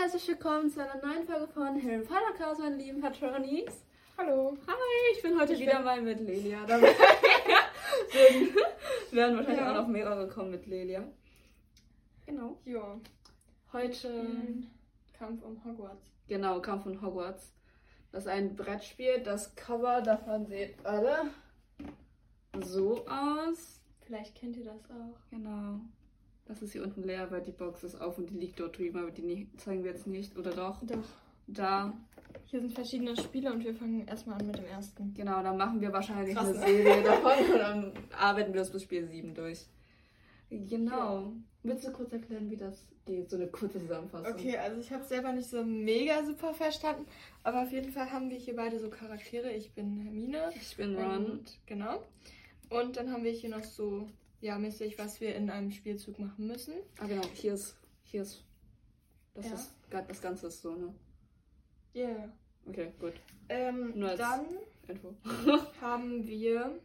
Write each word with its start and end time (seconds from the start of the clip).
herzlich 0.00 0.28
willkommen 0.28 0.70
zu 0.70 0.82
einer 0.82 1.04
neuen 1.04 1.24
Folge 1.26 1.46
von 1.48 1.82
Harry 1.82 1.98
Potter 2.04 2.32
Cast, 2.36 2.60
meine 2.60 2.76
lieben 2.76 3.00
Patronis. 3.00 3.84
Hallo. 4.16 4.56
Hi, 4.66 4.74
ich 5.16 5.22
bin 5.22 5.38
heute 5.38 5.52
Ich 5.54 5.60
wieder 5.60 5.76
bin- 5.76 5.84
mal 5.84 6.00
mit 6.02 6.20
Lelia 6.20 6.64
dabei. 6.66 6.88
Werden 9.10 9.36
wahrscheinlich 9.36 9.60
Ja. 9.60 9.70
auch 9.72 9.76
noch 9.82 9.88
mehrere 9.88 10.28
kommen 10.28 10.50
mit 10.50 10.66
Lelia. 10.66 11.04
Genau. 12.26 12.58
Jo. 12.64 13.00
Heute, 13.72 14.26
Kampf 15.18 15.42
um 15.42 15.62
Hogwarts. 15.64 16.04
genau, 16.28 16.60
Kampf 16.60 16.84
von 16.84 17.00
Hogwarts. 17.02 17.52
Das 18.12 18.24
ist 18.24 18.28
ein 18.28 18.56
Brettspiel. 18.56 19.20
Das 19.22 19.54
Cover 19.54 20.02
davon 20.02 20.46
sieht 20.46 20.74
alle 20.84 21.30
so 22.64 23.04
aus. 23.06 23.80
Vielleicht 24.04 24.34
kennt 24.36 24.56
ihr 24.56 24.64
das 24.64 24.84
auch. 24.90 25.18
Genau. 25.30 25.80
Das 26.50 26.62
ist 26.62 26.72
hier 26.72 26.82
unten 26.82 27.04
leer, 27.04 27.30
weil 27.30 27.42
die 27.42 27.52
Box 27.52 27.84
ist 27.84 28.00
auf 28.00 28.18
und 28.18 28.28
die 28.28 28.34
liegt 28.34 28.58
dort 28.58 28.76
drüben, 28.76 28.98
aber 28.98 29.12
die 29.12 29.48
zeigen 29.56 29.84
wir 29.84 29.92
jetzt 29.92 30.08
nicht. 30.08 30.36
Oder 30.36 30.50
doch? 30.50 30.82
Doch. 30.82 30.98
Da. 31.46 31.92
Hier 32.46 32.60
sind 32.60 32.72
verschiedene 32.72 33.16
Spiele 33.16 33.52
und 33.52 33.62
wir 33.64 33.72
fangen 33.72 34.06
erstmal 34.08 34.40
an 34.40 34.48
mit 34.48 34.58
dem 34.58 34.64
ersten. 34.64 35.14
Genau, 35.14 35.42
dann 35.44 35.56
machen 35.56 35.80
wir 35.80 35.92
wahrscheinlich 35.92 36.34
Krass, 36.34 36.48
eine 36.48 36.58
ne? 36.58 36.66
Serie 36.66 37.02
davon 37.04 37.52
und 37.52 37.58
dann 37.58 37.92
arbeiten 38.18 38.52
wir 38.52 38.60
das 38.60 38.72
bis 38.72 38.82
Spiel 38.82 39.06
7 39.06 39.32
durch. 39.32 39.66
Genau. 40.50 41.32
Willst 41.62 41.86
du 41.86 41.92
kurz 41.92 42.12
erklären, 42.12 42.50
wie 42.50 42.56
das 42.56 42.88
geht? 43.04 43.30
So 43.30 43.36
eine 43.36 43.46
kurze 43.46 43.78
Zusammenfassung. 43.78 44.32
Okay, 44.32 44.56
also 44.56 44.80
ich 44.80 44.90
habe 44.92 45.04
selber 45.04 45.32
nicht 45.32 45.48
so 45.48 45.62
mega 45.62 46.24
super 46.24 46.52
verstanden, 46.52 47.06
aber 47.44 47.62
auf 47.62 47.70
jeden 47.70 47.92
Fall 47.92 48.10
haben 48.10 48.28
wir 48.28 48.38
hier 48.38 48.56
beide 48.56 48.80
so 48.80 48.90
Charaktere. 48.90 49.52
Ich 49.52 49.72
bin 49.72 50.00
Hermine. 50.00 50.50
Ich 50.56 50.76
bin 50.76 50.96
Ron. 50.96 51.26
Und, 51.26 51.58
genau. 51.66 52.02
Und 52.70 52.96
dann 52.96 53.12
haben 53.12 53.22
wir 53.22 53.30
hier 53.30 53.50
noch 53.50 53.62
so, 53.62 54.08
ja, 54.40 54.58
mäßig, 54.58 54.98
was 54.98 55.20
wir 55.20 55.34
in 55.34 55.50
einem 55.50 55.70
Spielzug 55.70 56.18
machen 56.18 56.46
müssen. 56.46 56.74
Ah, 56.98 57.06
genau. 57.06 57.22
Hier 57.34 57.54
ist. 57.54 57.76
Hier 58.04 58.22
ist. 58.22 58.44
Das 59.34 59.46
Ja. 59.46 59.54
ist. 59.54 59.74
Das 59.90 60.20
Ganze 60.22 60.46
ist 60.48 60.62
so, 60.62 60.74
ne? 60.74 60.94
Ja. 61.92 62.08
Yeah. 62.08 62.32
Okay, 62.66 62.92
gut. 63.00 63.14
Ähm, 63.48 63.98
Nur 63.98 64.10
als- 64.10 64.18
dann 64.18 64.46
Info. 64.88 65.14
haben 65.80 66.26
wir 66.26 66.78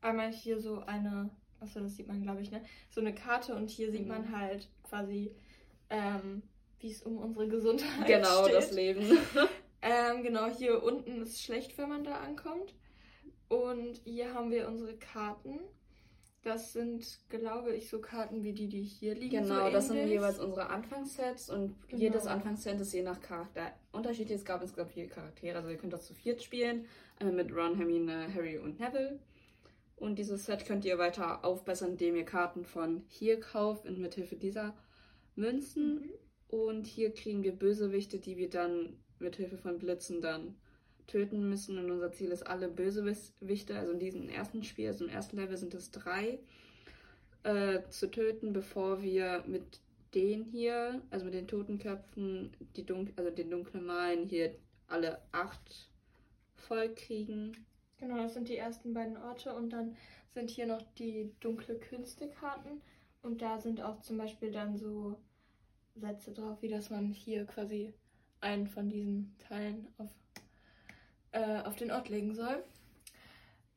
einmal 0.00 0.32
hier 0.32 0.58
so 0.60 0.80
eine, 0.80 1.30
achso, 1.60 1.80
das 1.80 1.96
sieht 1.96 2.08
man, 2.08 2.22
glaube 2.22 2.40
ich, 2.42 2.50
ne? 2.50 2.64
So 2.90 3.00
eine 3.00 3.14
Karte 3.14 3.54
und 3.54 3.70
hier 3.70 3.90
sieht 3.92 4.02
Mhm. 4.02 4.08
man 4.08 4.36
halt 4.36 4.68
quasi, 4.82 5.34
ähm, 5.90 6.42
wie 6.80 6.90
es 6.90 7.02
um 7.02 7.18
unsere 7.18 7.48
Gesundheit 7.48 8.06
genau, 8.06 8.42
steht. 8.44 8.54
das 8.56 8.72
Leben. 8.72 9.02
Ähm, 9.84 10.22
genau, 10.22 10.46
hier 10.46 10.80
unten 10.80 11.22
ist 11.22 11.42
schlecht, 11.42 11.76
wenn 11.76 11.88
man 11.88 12.04
da 12.04 12.20
ankommt. 12.20 12.72
Und 13.48 13.96
hier 14.04 14.32
haben 14.32 14.52
wir 14.52 14.68
unsere 14.68 14.96
Karten. 14.96 15.58
Das 16.44 16.72
sind, 16.72 17.20
glaube 17.28 17.72
ich, 17.74 17.88
so 17.88 18.00
Karten 18.00 18.42
wie 18.42 18.52
die, 18.52 18.66
die 18.68 18.82
hier 18.82 19.14
liegen. 19.14 19.44
Genau, 19.44 19.66
so 19.66 19.72
das 19.72 19.88
sind 19.88 20.08
jeweils 20.08 20.40
unsere 20.40 20.68
Anfangssets 20.70 21.48
und 21.50 21.76
Genau. 21.86 22.02
jedes 22.02 22.26
Anfangsset 22.26 22.80
ist 22.80 22.92
je 22.92 23.02
nach 23.02 23.20
Charakter 23.20 23.72
unterschiedlich. 23.92 24.38
Es 24.38 24.44
gab 24.44 24.60
insgesamt 24.60 24.90
vier 24.92 25.08
Charaktere, 25.08 25.56
also 25.56 25.68
ihr 25.68 25.76
könnt 25.76 25.92
das 25.92 26.06
zu 26.06 26.14
viert 26.14 26.42
spielen. 26.42 26.86
Einmal 27.20 27.44
mit 27.44 27.54
Ron, 27.54 27.76
Hermine, 27.76 28.34
Harry 28.34 28.58
und 28.58 28.80
Neville. 28.80 29.20
Und 29.94 30.18
dieses 30.18 30.46
Set 30.46 30.66
könnt 30.66 30.84
ihr 30.84 30.98
weiter 30.98 31.44
aufbessern, 31.44 31.90
indem 31.90 32.16
ihr 32.16 32.24
Karten 32.24 32.64
von 32.64 33.04
hier 33.06 33.38
kauft 33.38 33.86
und 33.86 33.98
mithilfe 34.00 34.34
dieser 34.34 34.74
Münzen. 35.36 35.94
Mhm. 35.94 36.10
Und 36.48 36.86
hier 36.88 37.14
kriegen 37.14 37.44
wir 37.44 37.52
Bösewichte, 37.52 38.18
die 38.18 38.36
wir 38.36 38.50
dann 38.50 38.96
mithilfe 39.20 39.58
von 39.58 39.78
Blitzen 39.78 40.20
dann 40.20 40.56
töten 41.06 41.48
müssen. 41.48 41.78
Und 41.78 41.90
unser 41.90 42.12
Ziel 42.12 42.30
ist, 42.30 42.46
alle 42.46 42.68
Bösewichte, 42.68 43.76
also 43.76 43.92
in 43.92 44.00
diesem 44.00 44.28
ersten 44.28 44.62
Spiel, 44.62 44.88
also 44.88 45.04
im 45.04 45.10
ersten 45.10 45.36
Level 45.36 45.56
sind 45.56 45.74
es 45.74 45.90
drei, 45.90 46.38
äh, 47.42 47.80
zu 47.88 48.10
töten, 48.10 48.52
bevor 48.52 49.02
wir 49.02 49.44
mit 49.46 49.80
den 50.14 50.44
hier, 50.44 51.02
also 51.10 51.24
mit 51.24 51.34
den 51.34 51.48
Totenköpfen, 51.48 52.52
die 52.76 52.84
Dun 52.84 53.12
also 53.16 53.30
den 53.30 53.50
dunklen 53.50 53.84
Malen 53.84 54.28
hier 54.28 54.54
alle 54.86 55.20
acht 55.32 55.90
voll 56.54 56.94
kriegen. 56.94 57.52
Genau, 57.98 58.18
das 58.18 58.34
sind 58.34 58.48
die 58.48 58.56
ersten 58.56 58.92
beiden 58.92 59.16
Orte 59.16 59.54
und 59.54 59.70
dann 59.70 59.96
sind 60.34 60.50
hier 60.50 60.66
noch 60.66 60.82
die 60.98 61.32
dunkle 61.40 61.78
Künstekarten 61.78 62.82
und 63.22 63.40
da 63.42 63.58
sind 63.58 63.80
auch 63.80 64.00
zum 64.00 64.18
Beispiel 64.18 64.50
dann 64.50 64.76
so 64.76 65.16
Sätze 65.94 66.32
drauf, 66.32 66.60
wie 66.62 66.68
dass 66.68 66.90
man 66.90 67.12
hier 67.12 67.44
quasi 67.44 67.94
einen 68.40 68.66
von 68.66 68.88
diesen 68.88 69.34
Teilen 69.38 69.86
auf, 69.98 70.10
äh, 71.32 71.62
auf 71.62 71.76
den 71.76 71.90
Ort 71.90 72.08
legen 72.08 72.34
soll. 72.34 72.62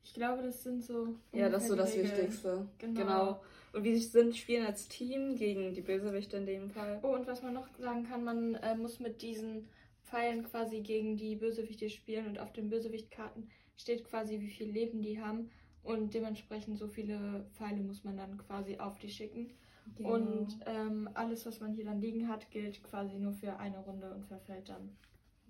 Ich 0.04 0.14
glaube, 0.14 0.42
das 0.42 0.62
sind 0.62 0.84
so. 0.84 1.14
Ja, 1.32 1.48
das 1.48 1.64
ist 1.64 1.68
so 1.68 1.76
das 1.76 1.92
Regeln. 1.94 2.12
Wichtigste. 2.12 2.68
Genau. 2.78 3.00
genau. 3.00 3.40
Und 3.72 3.84
wie 3.84 3.94
sich 3.94 4.10
sind, 4.10 4.36
spielen 4.36 4.64
als 4.64 4.88
Team 4.88 5.36
gegen 5.36 5.74
die 5.74 5.82
Bösewichte 5.82 6.36
in 6.36 6.46
dem 6.46 6.70
Fall. 6.70 7.00
Oh, 7.02 7.08
und 7.08 7.26
was 7.26 7.42
man 7.42 7.54
noch 7.54 7.66
sagen 7.78 8.04
kann, 8.04 8.24
man 8.24 8.54
äh, 8.54 8.74
muss 8.74 9.00
mit 9.00 9.20
diesen 9.20 9.68
Pfeilen 10.04 10.44
quasi 10.44 10.80
gegen 10.80 11.16
die 11.16 11.36
Bösewichte 11.36 11.90
spielen 11.90 12.26
und 12.26 12.38
auf 12.38 12.52
den 12.52 12.70
Bösewichtkarten 12.70 13.50
steht 13.76 14.04
quasi, 14.04 14.40
wie 14.40 14.48
viel 14.48 14.70
Leben 14.70 15.02
die 15.02 15.20
haben 15.20 15.50
und 15.82 16.14
dementsprechend 16.14 16.78
so 16.78 16.88
viele 16.88 17.44
Pfeile 17.52 17.80
muss 17.80 18.04
man 18.04 18.16
dann 18.16 18.38
quasi 18.38 18.78
auf 18.78 18.98
die 18.98 19.10
schicken. 19.10 19.50
Genau. 19.96 20.14
Und 20.14 20.58
ähm, 20.66 21.08
alles, 21.14 21.46
was 21.46 21.60
man 21.60 21.72
hier 21.72 21.84
dann 21.84 22.00
liegen 22.00 22.28
hat, 22.28 22.50
gilt 22.50 22.82
quasi 22.82 23.16
nur 23.18 23.32
für 23.32 23.58
eine 23.58 23.78
Runde 23.78 24.12
und 24.12 24.26
verfällt 24.26 24.68
dann. 24.68 24.96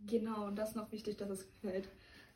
Genau, 0.07 0.47
und 0.47 0.57
das 0.57 0.71
ist 0.71 0.77
noch 0.77 0.91
wichtig, 0.93 1.17
dass 1.17 1.31
es 1.31 1.47
gefällt. 1.63 1.89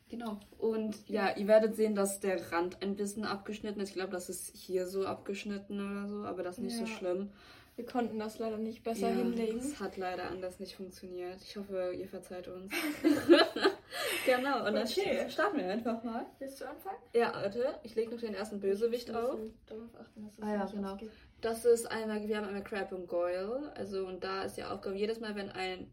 Genau. 0.09 0.39
Und 0.57 1.07
ja, 1.07 1.35
ihr 1.37 1.47
werdet 1.47 1.75
sehen, 1.75 1.95
dass 1.95 2.19
der 2.19 2.51
Rand 2.51 2.81
ein 2.81 2.95
bisschen 2.97 3.23
abgeschnitten 3.23 3.79
ist. 3.79 3.89
Ich 3.89 3.95
glaube, 3.95 4.11
das 4.11 4.27
ist 4.29 4.55
hier 4.55 4.85
so 4.85 5.05
abgeschnitten 5.05 5.79
oder 5.79 6.07
so, 6.07 6.25
aber 6.25 6.43
das 6.43 6.57
ist 6.57 6.63
nicht 6.63 6.75
so 6.77 6.83
Ja. 6.83 6.87
schlimm. 6.87 7.31
Wir 7.77 7.85
konnten 7.85 8.19
das 8.19 8.37
leider 8.37 8.57
nicht 8.57 8.83
besser 8.83 9.09
ja, 9.09 9.15
hinlegen. 9.15 9.57
Es 9.59 9.79
hat 9.79 9.95
leider 9.95 10.29
anders 10.29 10.59
nicht 10.59 10.75
funktioniert. 10.75 11.41
Ich 11.41 11.55
hoffe, 11.55 11.93
ihr 11.97 12.07
verzeiht 12.09 12.49
uns. 12.49 12.73
genau, 14.25 14.65
und 14.67 14.73
dann 14.73 14.85
Okay. 14.87 15.29
starten 15.29 15.57
wir 15.57 15.67
einfach 15.69 16.03
mal. 16.03 16.25
Willst 16.39 16.59
du 16.59 16.65
anfangen? 16.67 16.97
Ja, 17.15 17.31
warte, 17.33 17.79
ich 17.83 17.95
lege 17.95 18.11
noch 18.11 18.19
den 18.19 18.33
ersten 18.33 18.59
Bösewicht 18.59 19.09
auf. 19.15 19.39
Darauf 19.67 19.95
achten, 19.99 20.25
dass 20.25 20.33
es 20.37 20.43
Ah 20.43 20.53
ja, 20.53 20.63
nicht 20.63 20.73
genau. 20.73 20.93
ausgeht. 20.93 21.11
Das 21.39 21.65
ist 21.65 21.89
einmal, 21.89 22.27
wir 22.27 22.37
haben 22.37 22.47
einmal 22.47 22.63
Crab 22.63 22.91
und 22.91 23.07
Goyle. 23.07 23.71
Also, 23.75 24.05
und 24.05 24.23
da 24.23 24.43
ist 24.43 24.57
die 24.57 24.63
Aufgabe, 24.63 24.95
jedes 24.97 25.19
Mal, 25.21 25.35
wenn 25.35 25.49
ein 25.49 25.91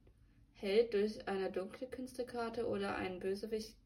Held 0.60 0.94
durch 0.94 1.26
eine 1.28 1.50
dunkle 1.50 1.86
Künstekarte 1.86 2.66
oder 2.66 2.96
ein 2.96 3.20
Bösewicht. 3.20 3.76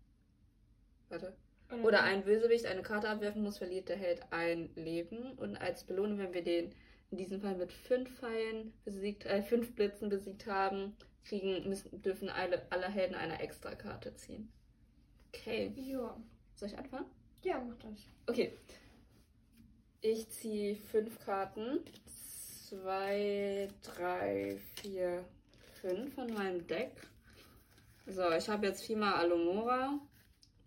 Warte. 1.08 1.36
Oder 1.82 2.02
ein 2.02 2.24
Bösewicht 2.24 2.66
eine 2.66 2.82
Karte 2.82 3.08
abwerfen 3.08 3.42
muss, 3.42 3.58
verliert 3.58 3.88
der 3.88 3.96
Held 3.96 4.22
ein 4.30 4.70
Leben. 4.74 5.32
Und 5.32 5.56
als 5.56 5.84
Belohnung, 5.84 6.18
wenn 6.18 6.34
wir 6.34 6.42
den 6.42 6.74
in 7.10 7.18
diesem 7.18 7.40
Fall 7.40 7.56
mit 7.56 7.72
fünf 7.72 8.10
Pfeilen 8.18 8.72
besiegt, 8.84 9.24
äh, 9.26 9.42
fünf 9.42 9.74
Blitzen 9.74 10.08
besiegt 10.08 10.46
haben, 10.46 10.96
kriegen, 11.24 11.68
müssen, 11.68 12.02
dürfen 12.02 12.28
alle, 12.28 12.62
alle 12.70 12.88
Helden 12.88 13.14
eine 13.14 13.40
Extrakarte 13.40 14.14
ziehen. 14.16 14.50
Okay. 15.28 15.72
Ja. 15.76 16.16
Soll 16.54 16.68
ich 16.68 16.78
anfangen? 16.78 17.06
Ja, 17.42 17.60
mach 17.60 17.76
das. 17.78 18.08
Okay. 18.26 18.56
Ich 20.00 20.28
ziehe 20.30 20.74
fünf 20.76 21.18
Karten. 21.20 21.80
Zwei, 22.06 23.68
drei, 23.82 24.58
vier, 24.76 25.24
fünf 25.82 26.14
von 26.14 26.32
meinem 26.32 26.64
Deck. 26.68 26.92
So, 28.06 28.30
ich 28.30 28.48
habe 28.48 28.66
jetzt 28.66 28.84
viermal 28.84 29.14
Alumora 29.14 29.98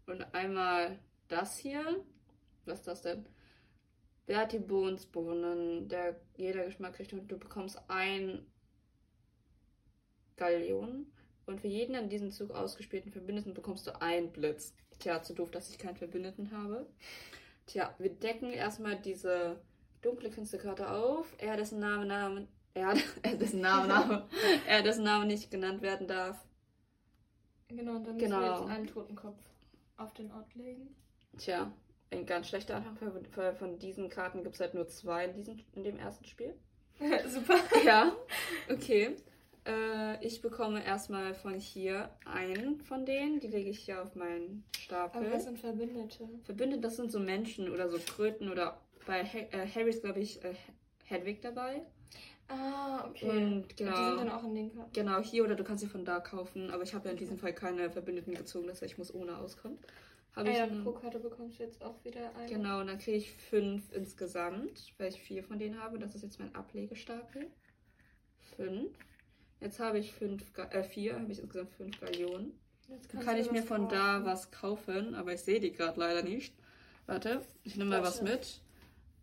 und 0.08 0.36
einmal 0.36 1.00
das 1.30 1.58
hier. 1.58 2.04
Was 2.66 2.80
ist 2.80 2.88
das 2.88 3.02
denn? 3.02 3.26
Berti 4.26 4.60
Bohnsbohnen. 4.60 5.88
Der, 5.88 6.20
jeder 6.36 6.66
Geschmack 6.66 6.96
kriegt 6.96 7.14
und 7.14 7.32
du 7.32 7.38
bekommst 7.38 7.80
ein 7.88 8.46
Gallion. 10.36 11.08
Und 11.46 11.62
für 11.62 11.68
jeden 11.68 11.96
an 11.96 12.10
diesem 12.10 12.32
Zug 12.32 12.52
ausgespielten 12.52 13.12
Verbündeten 13.12 13.54
bekommst 13.54 13.88
du 13.88 14.02
einen 14.02 14.32
Blitz. 14.32 14.74
Tja, 15.00 15.22
zu 15.22 15.34
doof, 15.34 15.52
dass 15.52 15.70
ich 15.70 15.78
keinen 15.78 15.96
Verbündeten 15.96 16.52
habe. 16.52 16.88
Tja, 17.68 17.96
wir 18.00 18.10
decken 18.10 18.52
erstmal 18.52 19.00
diese 19.00 19.62
dunkle 20.02 20.30
Künstlerkarte 20.30 20.90
auf. 20.90 21.34
Er, 21.38 21.56
dessen 21.56 21.80
Name, 21.80 22.06
Name, 22.06 22.48
er, 23.24 23.36
dessen 23.36 23.62
Name, 23.62 23.88
Name, 23.88 24.28
er, 24.68 24.82
dessen 24.84 25.04
Name 25.04 25.26
nicht 25.26 25.50
genannt 25.50 25.82
werden 25.82 26.08
darf. 26.08 26.38
Genau, 27.70 27.96
und 27.96 28.06
dann 28.08 28.16
müssen 28.18 28.30
wir 28.32 28.38
Genau. 28.40 28.60
jetzt 28.62 28.70
einen 28.70 28.88
Totenkopf 28.88 29.38
auf 29.98 30.14
den 30.14 30.32
Ort 30.32 30.54
legen. 30.56 30.96
Tja, 31.38 31.72
ein 32.12 32.26
ganz 32.26 32.50
schlechter 32.50 32.76
Anfang. 32.76 32.96
Von- 32.98 33.26
Von, 33.26 33.56
von 33.56 33.80
diesen 33.80 34.10
Karten 34.10 34.44
gibt 34.44 34.56
es 34.56 34.62
halt 34.62 34.74
nur 34.74 34.88
zwei 34.88 35.26
in, 35.26 35.34
diesem, 35.34 35.60
in 35.74 35.84
dem 35.84 35.98
ersten 35.98 36.26
Spiel. 36.26 36.54
Super. 37.28 37.56
Ja, 37.84 38.16
okay. 38.72 39.16
Äh, 39.68 40.24
ich 40.26 40.42
bekomme 40.42 40.86
erstmal 40.86 41.34
von 41.34 41.56
hier 41.56 42.10
einen 42.26 42.80
von 42.82 43.06
denen. 43.06 43.40
Die 43.40 43.48
lege 43.48 43.70
ich 43.70 43.80
hier 43.80 44.02
auf 44.04 44.16
meinen 44.16 44.64
Stapel. 44.78 45.22
Aber 45.26 45.34
was 45.34 45.44
sind 45.46 45.60
Verbündete? 45.60 46.30
Verbündet, 46.44 46.84
das 46.84 46.96
sind 46.98 47.12
so 47.12 47.20
Menschen 47.20 47.70
oder 47.72 47.90
so 47.90 47.98
Kröten 47.98 48.50
oder 48.50 48.80
bei 49.08 49.26
ha 49.26 49.38
äh, 49.40 49.68
Harry 49.74 49.90
ist, 49.90 50.04
glaube 50.04 50.20
ich, 50.20 50.42
äh, 50.46 50.54
Hedwig 51.06 51.42
dabei. 51.42 51.82
Ah, 52.48 53.06
okay. 53.08 53.30
Und 53.30 53.38
Und 53.38 53.80
die 53.80 53.84
genau. 53.86 53.96
sind 53.96 54.18
dann 54.18 54.30
auch 54.30 54.44
in 54.44 54.56
den 54.56 54.76
Karten. 54.76 54.94
Genau, 54.94 55.20
hier 55.20 55.44
oder 55.44 55.56
du 55.56 55.64
kannst 55.64 55.84
sie 55.84 55.90
von 55.90 56.06
da 56.06 56.20
kaufen, 56.20 56.70
aber 56.70 56.84
ich 56.84 56.94
habe 56.94 57.06
ja 57.06 57.12
in 57.12 57.18
diesem 57.18 57.38
Fall 57.38 57.54
keine 57.54 57.90
Verbündeten 57.90 58.36
gezogen, 58.36 58.68
das 58.68 58.82
heißt, 58.82 58.92
ich 58.92 58.98
muss 58.98 59.14
ohne 59.14 59.38
auskommen. 59.38 59.80
Habe 60.36 60.50
Ah 60.50 60.52
ich 60.52 60.58
ja, 60.58 60.68
pro 60.84 60.92
Karte 60.92 61.20
bekommst 61.20 61.60
du 61.60 61.64
jetzt 61.64 61.82
auch 61.82 62.04
wieder 62.04 62.36
eine. 62.36 62.50
Genau, 62.50 62.82
und 62.82 62.88
dann 62.88 63.00
kriege 63.00 63.18
ich 63.18 63.32
fünf 63.32 63.92
insgesamt, 63.94 64.94
weil 64.98 65.10
ich 65.10 65.22
vier 65.22 65.44
von 65.44 65.58
denen 65.60 65.82
habe. 65.82 65.98
Das 65.98 66.14
ist 66.14 66.24
jetzt 66.24 66.40
mein 66.40 66.54
Ablegestapel. 66.54 67.48
Fünf. 68.58 68.92
Jetzt 69.62 69.80
habe 69.80 69.98
ich 69.98 70.12
fünf, 70.12 70.44
äh, 70.58 70.84
vier, 70.84 71.16
habe 71.20 71.32
ich 71.32 71.40
insgesamt 71.40 71.72
fünf 71.72 72.00
Gallionen. 72.02 72.52
Dann 73.12 73.24
kann 73.24 73.38
ich 73.38 73.50
mir 73.50 73.64
von 73.64 73.84
kaufen. 73.84 73.96
da 73.96 74.26
was 74.26 74.52
kaufen, 74.52 75.16
aber 75.16 75.34
ich 75.34 75.42
sehe 75.42 75.60
die 75.60 75.72
gerade 75.72 76.00
leider 76.00 76.22
nicht. 76.22 76.54
Warte, 77.08 77.42
ich 77.64 77.78
nehme 77.78 77.92
mal 77.92 78.04
was 78.04 78.22
mit. 78.22 78.62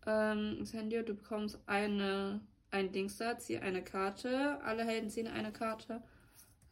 Ähm, 0.05 0.65
Sandy, 0.65 1.03
du 1.03 1.13
bekommst 1.13 1.59
eine, 1.65 2.41
ein 2.71 2.91
Dings 2.91 3.17
da, 3.17 3.37
zieh 3.37 3.57
eine 3.57 3.83
Karte. 3.83 4.59
Alle 4.63 4.83
Helden 4.83 5.09
ziehen 5.09 5.27
eine 5.27 5.51
Karte. 5.51 6.03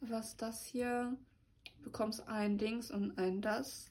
Was 0.00 0.30
ist 0.30 0.42
das 0.42 0.64
hier? 0.66 1.16
Du 1.78 1.84
bekommst 1.84 2.26
ein 2.28 2.58
Dings 2.58 2.90
und 2.90 3.18
ein 3.18 3.40
das. 3.40 3.90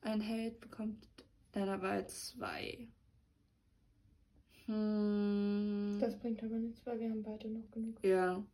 Ein 0.00 0.20
Held 0.20 0.60
bekommt 0.60 1.06
dann 1.52 1.66
dabei 1.66 2.02
zwei. 2.04 2.88
Hm. 4.66 5.98
Das 6.00 6.18
bringt 6.18 6.42
aber 6.42 6.56
nichts, 6.56 6.84
weil 6.84 7.00
wir 7.00 7.10
haben 7.10 7.22
beide 7.22 7.48
noch 7.48 7.70
genug. 7.70 8.02
Ja. 8.04 8.44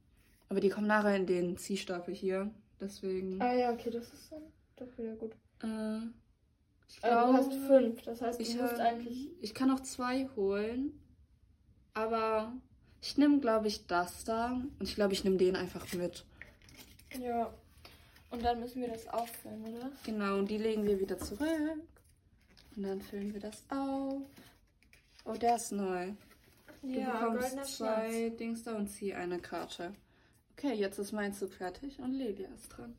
Aber 0.48 0.60
die 0.60 0.68
kommen 0.68 0.86
nachher 0.86 1.16
in 1.16 1.26
den 1.26 1.56
Ziehstapel 1.56 2.14
hier. 2.14 2.50
Deswegen. 2.80 3.40
Ah 3.40 3.54
ja, 3.54 3.72
okay, 3.72 3.90
das 3.90 4.12
ist 4.12 4.30
dann 4.30 4.42
doch 4.76 4.98
wieder 4.98 5.16
gut. 5.16 5.32
Äh, 5.62 6.06
glaube, 7.00 7.32
du 7.32 7.38
hast 7.38 7.52
fünf. 7.66 8.02
Das 8.02 8.20
heißt, 8.20 8.40
ich 8.40 8.56
musst 8.60 8.78
eigentlich. 8.81 9.31
Ich 9.40 9.54
kann 9.54 9.70
auch 9.70 9.81
zwei 9.81 10.28
holen. 10.36 11.00
Aber 11.94 12.52
ich 13.00 13.16
nehme, 13.16 13.38
glaube 13.40 13.69
ich, 13.69 13.86
das 13.86 14.25
da. 14.25 14.52
Und 14.52 14.82
ich 14.82 14.94
glaube, 14.94 15.12
ich 15.12 15.25
nehme 15.25 15.36
den 15.36 15.56
einfach 15.56 15.92
mit. 15.92 16.25
Ja. 17.20 17.52
Und 18.31 18.42
dann 18.44 18.58
müssen 18.58 18.81
wir 18.81 18.88
das 18.88 19.06
auffüllen, 19.06 19.64
oder? 19.64 19.92
Genau, 20.04 20.38
und 20.38 20.50
die 20.50 20.58
legen 20.58 20.84
wir 20.84 20.98
wieder 20.98 21.19
zurück. 21.19 21.48
Und 22.76 22.82
dann 22.82 23.00
füllen 23.00 23.32
wir 23.32 23.40
das 23.40 23.62
auf. 23.69 24.22
Oh, 25.25 25.34
der 25.34 25.56
ist 25.56 25.70
neu. 25.70 26.12
Du 26.82 26.88
ja, 26.88 27.28
bekommst 27.28 27.76
zwei. 27.76 28.30
Dings 28.30 28.64
da 28.64 28.75
und 28.75 28.88
zieh 28.88 29.14
eine 29.14 29.38
Karte. 29.38 29.94
Okay, 30.52 30.75
jetzt 30.75 30.98
ist 30.98 31.12
mein 31.12 31.32
Zug 31.32 31.52
fertig 31.52 31.98
und 32.00 32.12
Lelia 32.12 32.48
ist 32.54 32.69
dran. 32.69 32.96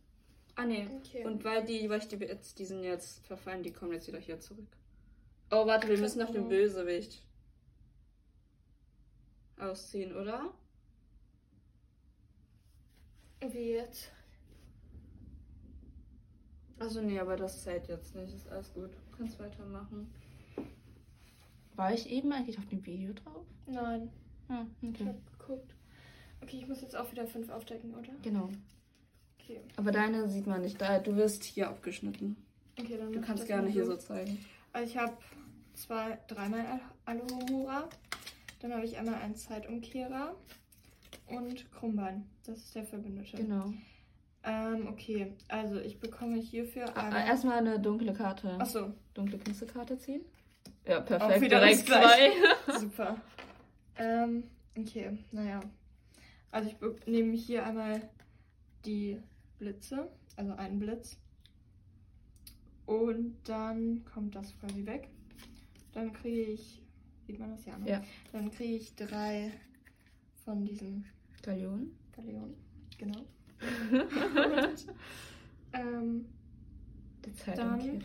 Ah 0.56 0.66
ne. 0.66 0.90
Okay. 1.00 1.26
Und 1.26 1.44
weil 1.44 1.66
die, 1.66 1.90
weil 1.90 2.00
ich 2.00 2.08
die 2.08 2.16
jetzt, 2.16 2.60
die 2.60 2.66
sind 2.66 2.84
jetzt 2.84 3.26
verfallen, 3.26 3.64
die 3.64 3.74
kommen 3.74 3.94
jetzt 3.94 4.08
wieder 4.08 4.20
hier 4.20 4.40
zurück. 4.40 4.78
Oh, 5.52 5.68
warte, 5.68 5.88
wir 5.88 5.98
müssen 5.98 6.20
noch 6.20 6.32
den 6.32 6.48
Bösewicht 6.48 7.22
ausziehen, 9.58 10.16
oder? 10.16 10.54
Wie 13.42 13.72
jetzt? 13.72 14.12
Also 16.80 17.02
nee, 17.02 17.20
aber 17.20 17.36
das 17.38 17.64
zählt 17.64 17.88
jetzt 17.88 18.16
nicht. 18.16 18.34
Ist 18.34 18.50
alles 18.50 18.74
gut. 18.74 18.92
Du 18.92 19.18
kannst 19.18 19.40
weitermachen. 19.40 20.12
War 21.76 21.94
ich 21.94 22.10
eben 22.10 22.32
eigentlich 22.32 22.58
auf 22.58 22.68
dem 22.68 22.86
Video 22.86 23.14
drauf? 23.14 23.46
Nein. 23.66 24.12
Ah, 24.48 24.66
okay. 24.82 25.04
Ich 25.04 25.08
hab 25.08 25.40
geguckt. 25.40 25.76
Okay, 26.42 26.58
ich 26.58 26.68
muss 26.68 26.82
jetzt 26.82 26.96
auch 26.96 27.12
wieder 27.12 27.28
fünf 27.28 27.50
aufdecken, 27.50 27.94
oder? 27.96 28.14
Genau. 28.22 28.50
Okay. 29.46 29.62
Aber 29.76 29.92
deine 29.92 30.28
sieht 30.28 30.48
man 30.48 30.62
nicht. 30.62 30.82
Du 30.82 31.16
wirst 31.16 31.44
hier 31.44 31.70
abgeschnitten. 31.70 32.36
Okay, 32.80 32.98
dann 32.98 33.14
Du 33.14 33.22
kannst 33.22 33.46
gerne 33.46 33.70
hier 33.70 33.86
so 33.86 33.96
zeigen. 33.96 34.44
Also 34.74 34.90
ich 34.90 34.98
habe 34.98 35.14
zwei, 35.74 36.18
dreimal 36.28 36.82
Alohomora. 37.06 37.88
Dann 38.60 38.74
habe 38.74 38.86
ich 38.86 38.98
einmal 38.98 39.16
einen 39.16 39.36
Zeitumkehrer 39.36 40.36
und 41.28 41.72
Krummbein. 41.72 42.26
Das 42.46 42.58
ist 42.58 42.76
der 42.76 42.86
Verbündete. 42.86 43.38
Genau. 43.38 43.72
Ähm, 44.44 44.88
okay, 44.88 45.34
also 45.48 45.80
ich 45.80 46.00
bekomme 46.00 46.38
hierfür 46.38 46.96
eine... 46.98 47.16
Ah, 47.16 47.26
erstmal 47.28 47.60
eine 47.60 47.80
dunkle 47.80 48.14
Karte. 48.14 48.60
Achso. 48.60 48.94
Dunkle 49.14 49.38
Künstlerkarte 49.38 49.98
ziehen. 49.98 50.22
Ja, 50.88 51.00
perfekt. 51.02 51.34
Auch 51.34 51.42
wieder 51.42 51.60
direkt 51.60 51.88
zwei. 51.88 52.32
Super. 52.80 53.22
Ähm, 53.98 54.44
okay, 54.78 55.18
naja. 55.32 55.62
Also 56.52 56.70
ich 56.70 57.08
nehme 57.08 57.34
hier 57.34 57.66
einmal 57.66 58.02
die 58.86 59.20
Blitze, 59.58 60.10
also 60.36 60.54
einen 60.54 60.80
Blitz. 60.80 61.18
Und 62.86 63.38
dann 63.46 64.06
kommt 64.06 64.36
das 64.36 64.58
quasi 64.60 64.86
weg. 64.86 65.10
Dann 65.94 66.14
kriege 66.14 66.52
ich, 66.52 66.82
sieht 67.26 67.40
man 67.40 67.52
das 67.52 67.66
ja, 67.66 67.78
ne? 67.78 67.90
Ja. 67.90 68.04
Dann 68.32 68.52
kriege 68.52 68.76
ich 68.76 68.96
drei 68.96 69.52
von 70.44 70.66
diesen 70.66 71.06
Galeonen. 71.42 71.98
Galeonen, 72.12 72.56
genau. 72.98 73.20
Und, 73.62 74.88
ähm, 75.74 76.26
dann 77.56 78.04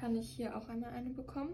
kann 0.00 0.16
ich 0.16 0.28
hier 0.30 0.56
auch 0.56 0.68
einmal 0.68 0.90
eine 0.90 1.10
bekommen. 1.10 1.52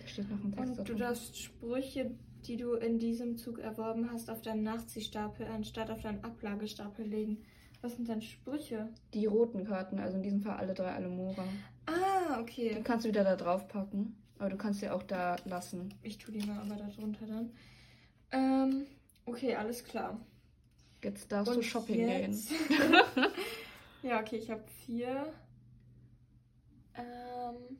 Da 0.00 0.06
steht 0.06 0.30
noch 0.30 0.42
ein 0.42 0.52
Text. 0.52 0.78
Und 0.78 0.88
du 0.88 0.94
darfst 0.94 1.38
Sprüche 1.38 2.14
die 2.46 2.56
du 2.56 2.74
in 2.74 2.98
diesem 2.98 3.36
Zug 3.36 3.58
erworben 3.58 4.10
hast, 4.10 4.30
auf 4.30 4.40
deinen 4.42 4.62
Nachziehstapel 4.62 5.46
anstatt 5.46 5.90
auf 5.90 6.00
deinen 6.00 6.24
Ablagestapel 6.24 7.04
legen. 7.04 7.38
Was 7.80 7.94
sind 7.96 8.08
denn 8.08 8.20
Sprüche? 8.20 8.88
Die 9.14 9.26
roten 9.26 9.64
Karten, 9.64 9.98
also 9.98 10.16
in 10.16 10.22
diesem 10.22 10.42
Fall 10.42 10.56
alle 10.56 10.74
drei 10.74 10.92
Alemora. 10.92 11.44
Ah, 11.86 12.40
okay. 12.40 12.74
Die 12.76 12.82
kannst 12.82 13.04
du 13.04 13.08
wieder 13.08 13.24
da 13.24 13.36
drauf 13.36 13.68
packen, 13.68 14.16
aber 14.38 14.50
du 14.50 14.56
kannst 14.56 14.80
sie 14.80 14.90
auch 14.90 15.02
da 15.02 15.36
lassen. 15.44 15.94
Ich 16.02 16.18
tue 16.18 16.32
die 16.32 16.46
mal 16.46 16.58
aber 16.58 16.76
da 16.76 16.88
drunter 16.88 17.26
dann. 17.26 17.50
Ähm, 18.32 18.86
okay, 19.26 19.54
alles 19.54 19.84
klar. 19.84 20.20
Jetzt 21.02 21.30
darfst 21.30 21.52
Und 21.52 21.58
du 21.58 21.62
shopping 21.62 22.08
jetzt... 22.08 22.50
gehen. 22.50 22.96
ja, 24.02 24.20
okay, 24.20 24.36
ich 24.36 24.50
habe 24.50 24.64
vier. 24.84 25.32
Ähm, 26.94 27.78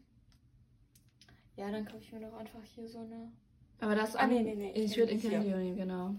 ja, 1.57 1.71
dann 1.73 1.85
kaufe 1.85 2.03
ich 2.03 2.13
mir 2.13 2.21
doch 2.21 2.39
einfach 2.39 2.63
hier 2.63 2.89
so 2.89 3.01
eine 3.01 3.33
aber 3.81 3.95
das 3.95 4.17
ah, 4.17 4.27
nee, 4.27 4.43
nee, 4.43 4.55
nee. 4.55 4.73
Ich 4.73 4.97
würde 4.97 5.15
nehmen, 5.15 5.77
genau. 5.77 6.15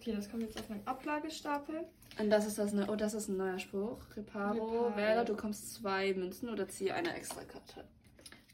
Okay, 0.00 0.14
das 0.16 0.30
kommt 0.30 0.42
jetzt 0.42 0.58
auf 0.58 0.66
meinen 0.70 0.86
Ablagestapel. 0.86 1.84
Und 2.18 2.30
das 2.30 2.46
ist 2.46 2.58
das 2.58 2.72
ne 2.72 2.86
oh, 2.90 2.96
das 2.96 3.12
ist 3.12 3.28
ein 3.28 3.36
neuer 3.36 3.58
Spruch. 3.58 3.98
Reparo, 4.16 4.54
Reparo. 4.54 4.96
wähle, 4.96 5.24
du 5.26 5.36
kommst 5.36 5.74
zwei 5.74 6.14
Münzen 6.14 6.48
oder 6.48 6.66
ziehe 6.68 6.94
eine 6.94 7.14
extra 7.14 7.42
Karte. 7.44 7.84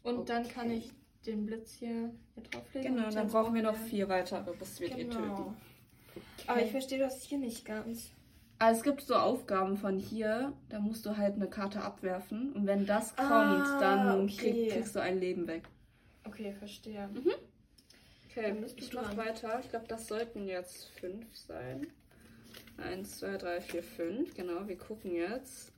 Und 0.03 0.19
okay. 0.19 0.25
dann 0.27 0.49
kann 0.49 0.71
ich 0.73 0.91
den 1.25 1.47
Blitz 1.47 1.75
hier, 1.75 2.11
hier 2.35 2.43
drauflegen. 2.51 2.97
Genau, 2.97 3.11
dann 3.11 3.29
brauchen 3.29 3.55
wir 3.55 3.63
noch 3.63 3.77
vier 3.77 4.09
weitere, 4.09 4.53
bis 4.57 4.81
wir 4.81 4.91
genau. 4.91 5.15
töten. 5.15 5.31
Okay. 5.31 6.49
Aber 6.49 6.63
ich 6.63 6.73
verstehe 6.73 6.99
das 6.99 7.23
hier 7.23 7.39
nicht 7.39 7.65
ganz. 7.65 8.11
Also 8.59 8.79
es 8.79 8.85
gibt 8.85 9.03
so 9.03 9.15
Aufgaben 9.15 9.77
von 9.77 9.99
hier, 9.99 10.53
da 10.69 10.81
musst 10.81 11.07
du 11.07 11.17
halt 11.17 11.37
eine 11.37 11.49
Karte 11.49 11.83
abwerfen 11.83 12.55
und 12.55 12.67
wenn 12.67 12.87
das 12.87 13.15
kommt, 13.15 13.31
ah, 13.31 13.79
dann 13.79 14.25
okay. 14.25 14.37
krieg, 14.37 14.71
kriegst 14.73 14.97
du 14.97 15.01
ein 15.01 15.21
Leben 15.21 15.47
weg. 15.47 15.69
Okay, 16.25 16.55
verstehe. 16.59 17.07
Mhm. 17.09 17.33
Okay, 18.37 18.55
ich 18.77 18.93
mach 18.93 19.17
weiter. 19.17 19.61
Ich 19.65 19.71
glaube, 19.71 19.87
das 19.89 20.09
sollten 20.09 20.47
jetzt 20.47 20.91
fünf 21.01 21.25
sein. 21.35 21.87
Eins, 22.77 23.21
zwei, 23.21 23.39
drei, 23.39 23.63
vier, 23.63 23.83
fünf. 23.83 24.35
Genau, 24.35 24.69
wir 24.69 24.77
gucken 24.77 25.15
jetzt. 25.15 25.73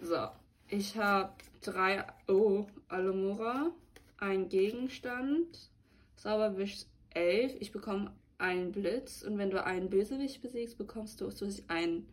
So, 0.00 0.28
ich 0.68 0.96
habe 0.96 1.32
drei. 1.62 2.04
Oh, 2.28 2.66
Alomora. 2.86 3.72
Ein 4.18 4.48
Gegenstand. 4.48 5.68
Zauberwisch 6.14 6.84
11. 7.14 7.56
Ich 7.58 7.72
bekomme 7.72 8.12
einen 8.38 8.70
Blitz. 8.70 9.24
Und 9.24 9.36
wenn 9.38 9.50
du 9.50 9.64
einen 9.64 9.90
Bösewicht 9.90 10.40
besiegst, 10.42 10.78
bekommst 10.78 11.20
du 11.20 11.28
zusätzlich 11.30 11.68
einen 11.68 12.06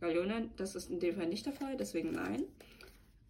Galeone. 0.00 0.48
Das 0.56 0.74
ist 0.74 0.88
in 0.88 0.98
dem 0.98 1.14
Fall 1.14 1.26
nicht 1.26 1.44
der 1.44 1.52
Fall, 1.52 1.76
deswegen 1.76 2.12
nein. 2.12 2.44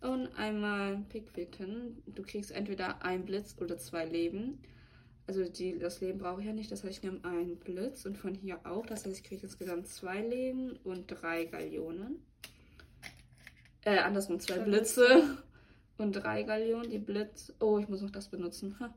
Und 0.02 0.28
einmal 0.38 0.98
Pickwitten. 1.08 2.00
Du 2.06 2.22
kriegst 2.22 2.52
entweder 2.52 3.02
einen 3.02 3.24
Blitz 3.24 3.56
oder 3.58 3.76
zwei 3.76 4.04
Leben. 4.04 4.60
Also 5.26 5.48
die, 5.48 5.78
das 5.78 6.00
Leben 6.00 6.18
brauche 6.18 6.40
ich 6.40 6.46
ja 6.46 6.52
nicht. 6.52 6.70
Das 6.70 6.84
heißt, 6.84 6.98
ich 6.98 7.02
nehme 7.02 7.24
einen 7.24 7.56
Blitz 7.56 8.06
und 8.06 8.16
von 8.16 8.34
hier 8.34 8.60
auch. 8.64 8.86
Das 8.86 9.04
heißt, 9.04 9.16
ich 9.16 9.24
kriege 9.24 9.42
insgesamt 9.42 9.88
zwei 9.88 10.20
Leben 10.20 10.78
und 10.84 11.06
drei 11.06 11.44
Gallionen. 11.44 12.24
Äh, 13.84 13.98
andersrum 13.98 14.38
zwei 14.40 14.58
Blitze 14.58 15.38
und 15.98 16.12
drei 16.12 16.42
Gallionen. 16.42 16.90
Die 16.90 16.98
Blitz. 16.98 17.52
Oh, 17.60 17.78
ich 17.78 17.88
muss 17.88 18.02
noch 18.02 18.10
das 18.10 18.28
benutzen. 18.28 18.78
Ha. 18.78 18.94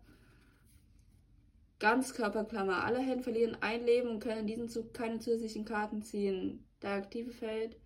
Ganzkörperklammer. 1.80 2.84
Alle 2.84 3.00
Helden 3.00 3.24
verlieren 3.24 3.58
ein 3.62 3.86
Leben 3.86 4.10
und 4.10 4.20
können 4.20 4.42
in 4.42 4.48
diesem 4.48 4.70
Zug 4.70 4.94
keine 4.94 5.20
zusätzlichen 5.20 5.66
Karten 5.66 6.04
ziehen. 6.04 6.64
Der 6.82 6.92
aktive 6.92 7.32
Feld 7.32 7.78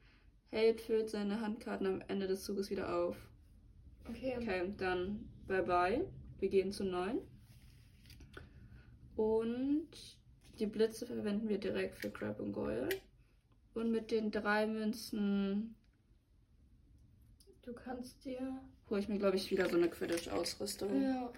Held 0.53 0.81
füllt 0.81 1.09
seine 1.09 1.41
Handkarten 1.41 1.87
am 1.87 2.01
Ende 2.07 2.27
des 2.27 2.43
Zuges 2.43 2.69
wieder 2.69 2.95
auf. 2.95 3.15
Okay. 4.07 4.35
Okay, 4.37 4.71
dann 4.77 5.27
bye 5.47 5.63
bye. 5.63 6.05
Wir 6.39 6.49
gehen 6.49 6.71
zu 6.71 6.83
neun. 6.83 7.21
Und 9.15 9.87
die 10.59 10.65
Blitze 10.65 11.05
verwenden 11.05 11.49
wir 11.49 11.57
direkt 11.57 11.95
für 11.95 12.09
Crab 12.09 12.39
und 12.39 12.53
Goyle. 12.53 12.89
Und 13.73 13.91
mit 13.91 14.11
den 14.11 14.31
drei 14.31 14.67
Münzen. 14.67 15.75
Du 17.63 17.73
kannst 17.73 18.23
dir. 18.25 18.59
Hole 18.89 18.99
ich 18.99 19.07
mir, 19.07 19.17
glaube 19.17 19.37
ich, 19.37 19.49
wieder 19.49 19.69
so 19.69 19.77
eine 19.77 19.89
Quidditch-Ausrüstung. 19.89 21.01
Ja. 21.01 21.31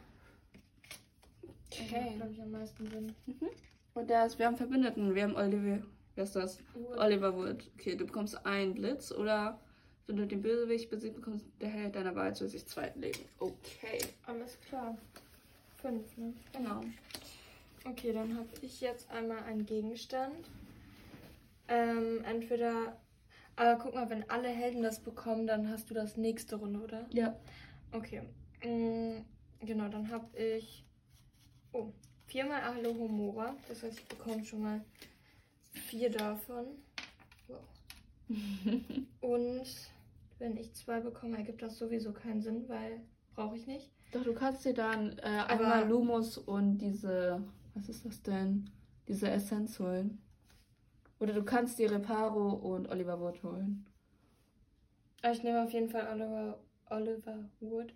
Okay. 1.71 2.13
glaube 2.15 2.31
ich, 2.31 2.41
am 2.41 2.51
meisten 2.51 2.87
Sinn. 2.87 3.15
Mhm. 3.25 3.49
Und 3.93 4.09
da 4.09 4.25
ist, 4.25 4.39
wir 4.39 4.45
haben 4.45 4.57
Verbündeten. 4.57 5.15
Wir 5.15 5.23
haben 5.23 5.35
Oliver. 5.35 5.81
Wer 6.15 6.23
ist 6.23 6.35
das? 6.35 6.59
Wood. 6.73 6.97
Oliver 6.97 7.35
Wood. 7.35 7.63
Okay, 7.75 7.95
du 7.95 8.05
bekommst 8.05 8.45
einen 8.45 8.73
Blitz 8.73 9.11
oder 9.11 9.59
wenn 10.07 10.17
du 10.17 10.27
den 10.27 10.41
Bösewicht 10.41 10.89
besiegst, 10.89 11.15
bekommst 11.15 11.45
der 11.61 11.69
Held 11.69 11.95
deiner 11.95 12.15
Wahl 12.15 12.35
zusätzlich 12.35 12.67
zweiten 12.67 13.01
Leben. 13.01 13.19
Okay. 13.39 13.99
Alles 14.25 14.59
klar. 14.61 14.97
Fünf, 15.81 16.17
ne? 16.17 16.33
Genau. 16.53 16.81
Okay, 17.85 18.13
dann 18.13 18.35
habe 18.37 18.49
ich 18.61 18.81
jetzt 18.81 19.09
einmal 19.11 19.43
einen 19.43 19.65
Gegenstand. 19.65 20.47
Äh, 21.67 21.75
Ähm, 21.89 22.23
entweder. 22.25 22.97
Aber 23.55 23.81
guck 23.81 23.95
mal, 23.95 24.09
wenn 24.09 24.29
alle 24.29 24.49
Helden 24.49 24.83
das 24.83 24.99
bekommen, 24.99 25.47
dann 25.47 25.69
hast 25.69 25.89
du 25.89 25.93
das 25.93 26.17
nächste 26.17 26.57
Runde, 26.57 26.81
oder? 26.81 27.05
Ja. 27.11 27.35
Okay. 27.91 28.21
Mm, 28.63 29.21
genau, 29.65 29.87
dann 29.87 30.09
habe 30.11 30.37
ich. 30.37 30.83
Oh, 31.71 31.91
viermal 32.27 32.61
Alohomora. 32.61 33.55
Das 33.69 33.81
heißt, 33.81 33.99
ich 33.99 34.05
bekomme 34.07 34.43
schon 34.43 34.61
mal 34.61 34.81
vier 35.71 36.09
davon. 36.09 36.65
Wow. 37.47 37.61
Und 39.21 39.65
wenn 40.39 40.57
ich 40.57 40.73
zwei 40.73 40.99
bekomme, 40.99 41.37
ergibt 41.37 41.61
das 41.61 41.77
sowieso 41.77 42.11
keinen 42.11 42.41
Sinn, 42.41 42.67
weil 42.67 42.99
brauche 43.35 43.55
ich 43.57 43.67
nicht. 43.67 43.89
Doch, 44.11 44.23
du 44.23 44.33
kannst 44.33 44.65
dir 44.65 44.73
dann 44.73 45.17
äh, 45.19 45.43
einmal 45.47 45.87
Lumos 45.87 46.37
und 46.37 46.77
diese. 46.77 47.41
Was 47.75 47.89
ist 47.89 48.05
das 48.05 48.21
denn? 48.23 48.69
Diese 49.07 49.29
Essenz 49.29 49.79
holen. 49.79 50.21
Oder 51.19 51.33
du 51.33 51.43
kannst 51.43 51.77
dir 51.77 51.91
Reparo 51.91 52.53
und 52.53 52.89
Oliver 52.89 53.19
Wood 53.19 53.43
holen. 53.43 53.85
Ah, 55.21 55.31
ich 55.31 55.43
nehme 55.43 55.63
auf 55.63 55.71
jeden 55.71 55.89
Fall 55.89 56.07
Oliver, 56.11 56.59
Oliver 56.89 57.49
Wood. 57.59 57.93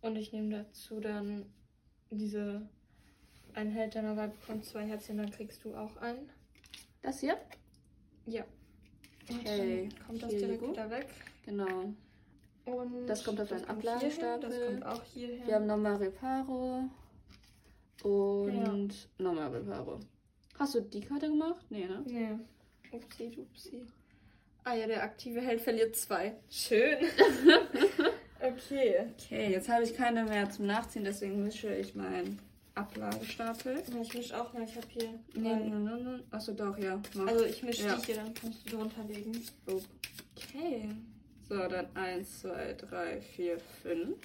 Und 0.00 0.16
ich 0.16 0.32
nehme 0.32 0.50
dazu 0.50 1.00
dann 1.00 1.46
diese 2.10 2.68
ein 3.54 3.70
Held 3.70 3.94
deiner 3.94 4.16
Wahl 4.16 4.28
bekommt 4.28 4.64
zwei 4.64 4.84
Herzchen, 4.84 5.18
dann 5.18 5.30
kriegst 5.30 5.64
du 5.64 5.74
auch 5.74 5.96
einen. 5.98 6.28
Das 7.02 7.20
hier? 7.20 7.36
Ja. 8.26 8.44
Okay. 9.30 9.88
Dann 9.88 10.06
kommt 10.06 10.22
das 10.22 10.30
direkt 10.30 10.60
gut. 10.60 10.70
wieder 10.70 10.90
weg. 10.90 11.06
Genau. 11.46 11.94
Und 12.64 13.06
das 13.06 13.24
kommt 13.24 13.40
auf 13.40 13.48
deinen 13.48 13.64
Ablagestapel. 13.66 14.48
Das 14.48 14.66
kommt 14.66 14.86
auch 14.86 15.02
hierher. 15.04 15.46
Wir 15.46 15.54
haben 15.54 15.66
nochmal 15.66 15.96
Reparo. 15.96 16.84
Und 18.02 18.92
ja. 18.92 19.24
nochmal 19.24 19.48
Reparo. 19.48 20.00
Hast 20.58 20.74
du 20.74 20.80
die 20.80 21.00
Karte 21.00 21.28
gemacht? 21.28 21.64
Nee, 21.70 21.86
ne? 21.86 22.02
Nee. 22.06 22.28
Upsi, 22.92 23.36
upsi. 23.36 23.82
Ah 24.64 24.74
ja, 24.74 24.86
der 24.86 25.02
aktive 25.02 25.40
Held 25.40 25.60
verliert 25.60 25.96
zwei. 25.96 26.34
Schön. 26.48 26.96
okay. 28.40 29.06
Okay, 29.18 29.50
jetzt 29.50 29.68
habe 29.68 29.84
ich 29.84 29.94
keine 29.94 30.24
mehr 30.24 30.48
zum 30.50 30.66
Nachziehen, 30.66 31.04
deswegen 31.04 31.42
mische 31.42 31.74
ich 31.74 31.94
meinen 31.94 32.38
Ablagestapel. 32.74 33.82
Ja, 33.92 34.00
ich 34.00 34.14
mische 34.14 34.40
auch 34.40 34.52
mal. 34.52 34.64
Ich 34.64 34.76
habe 34.76 34.86
hier. 34.88 35.10
Nee, 35.34 35.54
nee, 35.54 35.70
nee, 35.70 36.02
nee. 36.02 36.22
Achso, 36.30 36.52
doch, 36.52 36.76
ja. 36.78 37.00
Mach. 37.14 37.26
Also 37.26 37.44
ich 37.44 37.62
mische 37.62 37.84
ja. 37.86 37.96
die 37.96 38.06
hier, 38.06 38.16
dann 38.16 38.32
kannst 38.32 38.66
du 38.66 38.76
drunter 38.76 39.04
legen. 39.04 39.32
Okay. 39.66 40.88
So, 41.48 41.68
dann 41.68 41.94
1, 41.94 42.40
2, 42.40 42.74
3, 42.74 43.20
4, 43.20 43.58
5. 43.82 44.16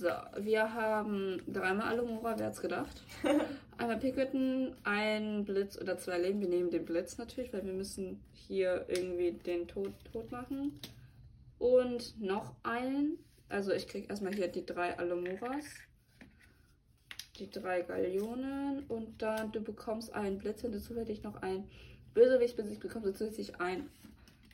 So, 0.00 0.08
wir 0.38 0.72
haben 0.72 1.42
dreimal 1.46 1.88
Alumora, 1.88 2.38
wer 2.38 2.46
hat's 2.46 2.62
gedacht? 2.62 3.02
Einmal 3.76 3.98
Pickerton, 3.98 4.74
ein 4.82 5.44
Blitz 5.44 5.78
oder 5.78 5.98
zwei 5.98 6.16
Leben. 6.16 6.40
Wir 6.40 6.48
nehmen 6.48 6.70
den 6.70 6.86
Blitz 6.86 7.18
natürlich, 7.18 7.52
weil 7.52 7.66
wir 7.66 7.74
müssen 7.74 8.18
hier 8.32 8.86
irgendwie 8.88 9.32
den 9.32 9.68
Tod, 9.68 9.92
tot 10.10 10.32
machen. 10.32 10.80
Und 11.58 12.18
noch 12.18 12.54
einen. 12.62 13.18
Also 13.50 13.72
ich 13.72 13.88
krieg 13.88 14.08
erstmal 14.08 14.32
hier 14.32 14.48
die 14.48 14.64
drei 14.64 14.98
Alumoras. 14.98 15.66
Die 17.38 17.50
drei 17.50 17.82
Gallionen. 17.82 18.84
Und 18.88 19.20
dann 19.20 19.52
du 19.52 19.60
bekommst 19.60 20.14
einen 20.14 20.38
Blitz 20.38 20.62
dazu 20.62 20.96
werde 20.96 21.12
ich 21.12 21.22
noch 21.22 21.42
ein 21.42 21.68
Bösewicht 22.14 22.56
besiegt, 22.56 22.80
bekommst 22.80 23.06
du 23.06 23.12
zusätzlich 23.12 23.60
ein 23.60 23.90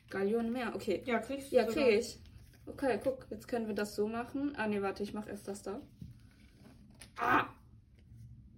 Gallion 0.09 0.51
mehr. 0.51 0.75
Okay. 0.75 1.03
Ja, 1.05 1.19
kriegst 1.19 1.53
du. 1.53 1.55
Ja, 1.55 1.63
krieg 1.63 1.99
ich. 1.99 2.19
Okay, 2.67 2.99
guck, 3.03 3.25
jetzt 3.29 3.47
können 3.47 3.67
wir 3.67 3.75
das 3.75 3.95
so 3.95 4.07
machen. 4.07 4.53
Ah, 4.57 4.67
nee, 4.67 4.81
warte, 4.81 5.03
ich 5.03 5.13
mach 5.13 5.27
erst 5.27 5.47
das 5.47 5.61
da. 5.63 5.81
Ah! 7.17 7.47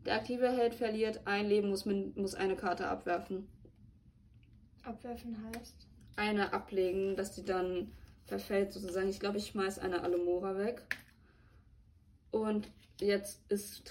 Der 0.05 0.15
aktive 0.15 0.49
Held 0.49 0.73
verliert 0.73 1.21
ein 1.25 1.47
Leben, 1.47 1.69
muss, 1.69 1.85
muss 1.85 2.33
eine 2.33 2.55
Karte 2.55 2.87
abwerfen. 2.87 3.47
Abwerfen 4.83 5.37
heißt? 5.45 5.87
Eine 6.15 6.53
ablegen, 6.53 7.15
dass 7.15 7.33
die 7.33 7.45
dann 7.45 7.91
verfällt 8.25 8.73
sozusagen. 8.73 9.09
Ich 9.09 9.19
glaube, 9.19 9.37
ich 9.37 9.47
schmeiß 9.47 9.79
eine 9.79 10.01
Alumora 10.01 10.57
weg. 10.57 10.81
Und 12.31 12.69
jetzt 12.99 13.41
ist, 13.49 13.83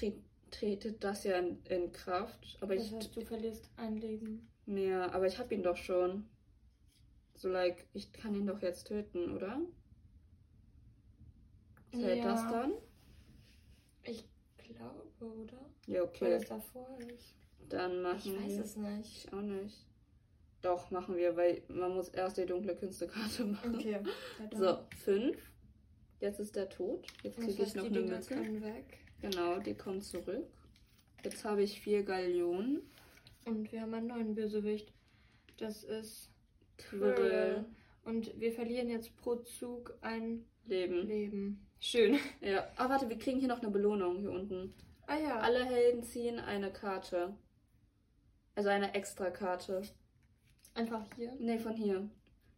tretet 0.51 1.05
das 1.05 1.25
ja 1.25 1.39
in, 1.39 1.63
in 1.69 1.93
Kraft. 1.93 2.59
Aber 2.61 2.75
das 2.75 2.87
ich, 2.87 2.93
heißt, 2.93 3.17
du 3.17 3.21
verlierst 3.21 3.71
ein 3.77 3.97
Leben. 3.97 4.49
Mehr, 4.67 5.15
aber 5.15 5.27
ich 5.27 5.39
hab 5.39 5.53
ihn 5.53 5.63
doch 5.63 5.77
schon. 5.77 6.29
So, 7.35 7.49
like, 7.49 7.87
ich 7.95 8.13
kann 8.13 8.35
ihn 8.35 8.47
doch 8.47 8.61
jetzt 8.63 8.89
töten, 8.89 9.35
oder? 9.35 9.61
Zählt 11.92 12.18
ja. 12.18 12.25
das 12.25 12.42
dann? 12.50 12.73
Ich 14.04 14.25
glaube, 14.59 15.02
oder? 15.21 15.71
Ja, 15.87 16.02
okay. 16.02 16.26
Weil 16.26 16.33
es 16.33 16.49
davor 16.49 16.99
ist. 17.14 17.35
Dann 17.68 18.02
machen 18.02 18.18
ich 18.18 18.25
wir. 18.26 18.40
Ich 18.40 18.59
weiß 18.59 18.64
es 18.64 18.76
nicht. 18.76 19.25
Ich 19.25 19.33
auch 19.33 19.40
nicht. 19.40 19.87
Doch, 20.62 20.90
machen 20.90 21.16
wir, 21.16 21.37
weil 21.37 21.62
man 21.68 21.95
muss 21.95 22.09
erst 22.09 22.37
die 22.37 22.47
dunkle 22.47 22.75
Künstlerkarte 22.75 23.45
machen. 23.47 23.76
Okay. 23.76 24.00
So, 24.52 24.78
fünf. 24.97 25.37
Jetzt 26.21 26.40
ist 26.40 26.57
der 26.57 26.68
tot. 26.68 27.07
Jetzt 27.23 27.38
kriege 27.38 27.62
ich 27.62 27.75
noch 27.75 27.85
eine 27.85 28.00
Münze. 28.00 28.37
weg. 28.62 28.99
Genau, 29.21 29.59
die 29.61 29.75
kommt 29.75 30.04
zurück. 30.04 30.47
Jetzt 31.25 31.45
habe 31.45 31.62
ich 31.62 31.80
vier 31.80 32.02
Gallionen. 32.02 32.83
Und 33.45 33.71
wir 33.73 33.83
haben 33.83 33.95
einen 33.95 34.09
neuen 34.09 34.35
Bösewicht. 34.35 34.92
Das 35.59 35.85
ist 35.85 36.30
Quirrell. 36.76 37.64
Und 38.04 38.38
wir 38.40 38.52
verlieren 38.52 38.90
jetzt 38.90 39.16
pro 39.16 39.37
Zug 39.37 39.97
ein 40.00 40.45
Leben. 40.66 41.07
Leben. 41.07 41.68
Schön. 41.80 42.18
Ja. 42.40 42.68
Ah, 42.76 42.88
warte, 42.88 43.08
wir 43.08 43.18
kriegen 43.18 43.38
hier 43.38 43.49
noch 43.49 43.62
eine 43.62 43.70
Belohnung 43.70 44.18
hier 44.18 44.30
unten. 44.30 44.75
Ah 45.06 45.16
ja. 45.16 45.38
Alle 45.40 45.64
Helden 45.64 46.02
ziehen 46.02 46.38
eine 46.38 46.73
Karte. 46.73 47.35
Also 48.54 48.68
eine 48.70 48.94
extra 48.94 49.30
Karte. 49.30 49.82
Einfach 50.75 51.04
hier? 51.16 51.32
Nee, 51.38 51.58
von 51.58 51.75
hier. 51.75 52.08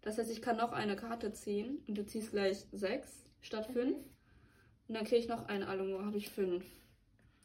Das 0.02 0.16
heißt, 0.16 0.30
ich 0.30 0.40
kann 0.40 0.56
noch 0.56 0.72
eine 0.72 0.96
Karte 0.96 1.32
ziehen 1.32 1.82
und 1.86 1.98
du 1.98 2.06
ziehst 2.06 2.30
gleich 2.30 2.66
sechs 2.72 3.24
statt 3.40 3.68
mhm. 3.68 3.72
fünf. 3.74 3.96
Und 4.88 4.94
dann 4.94 5.04
kriege 5.04 5.20
ich 5.20 5.28
noch 5.28 5.46
eine 5.46 5.68
Alumor, 5.68 6.04
habe 6.04 6.16
ich 6.16 6.30
fünf. 6.30 6.64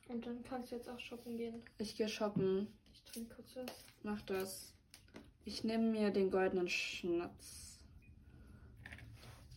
Und 0.07 0.25
dann 0.25 0.43
kannst 0.43 0.71
du 0.71 0.75
jetzt 0.75 0.89
auch 0.89 0.99
shoppen 0.99 1.37
gehen. 1.37 1.63
Ich 1.77 1.95
gehe 1.95 2.07
shoppen. 2.07 2.67
Ich 2.93 3.03
trinke 3.03 3.35
kurz 3.35 3.55
was. 3.55 3.85
Mach 4.03 4.21
das. 4.21 4.73
Ich 5.43 5.63
nehme 5.63 5.91
mir 5.91 6.11
den 6.11 6.31
goldenen 6.31 6.69
Schnaps. 6.69 7.79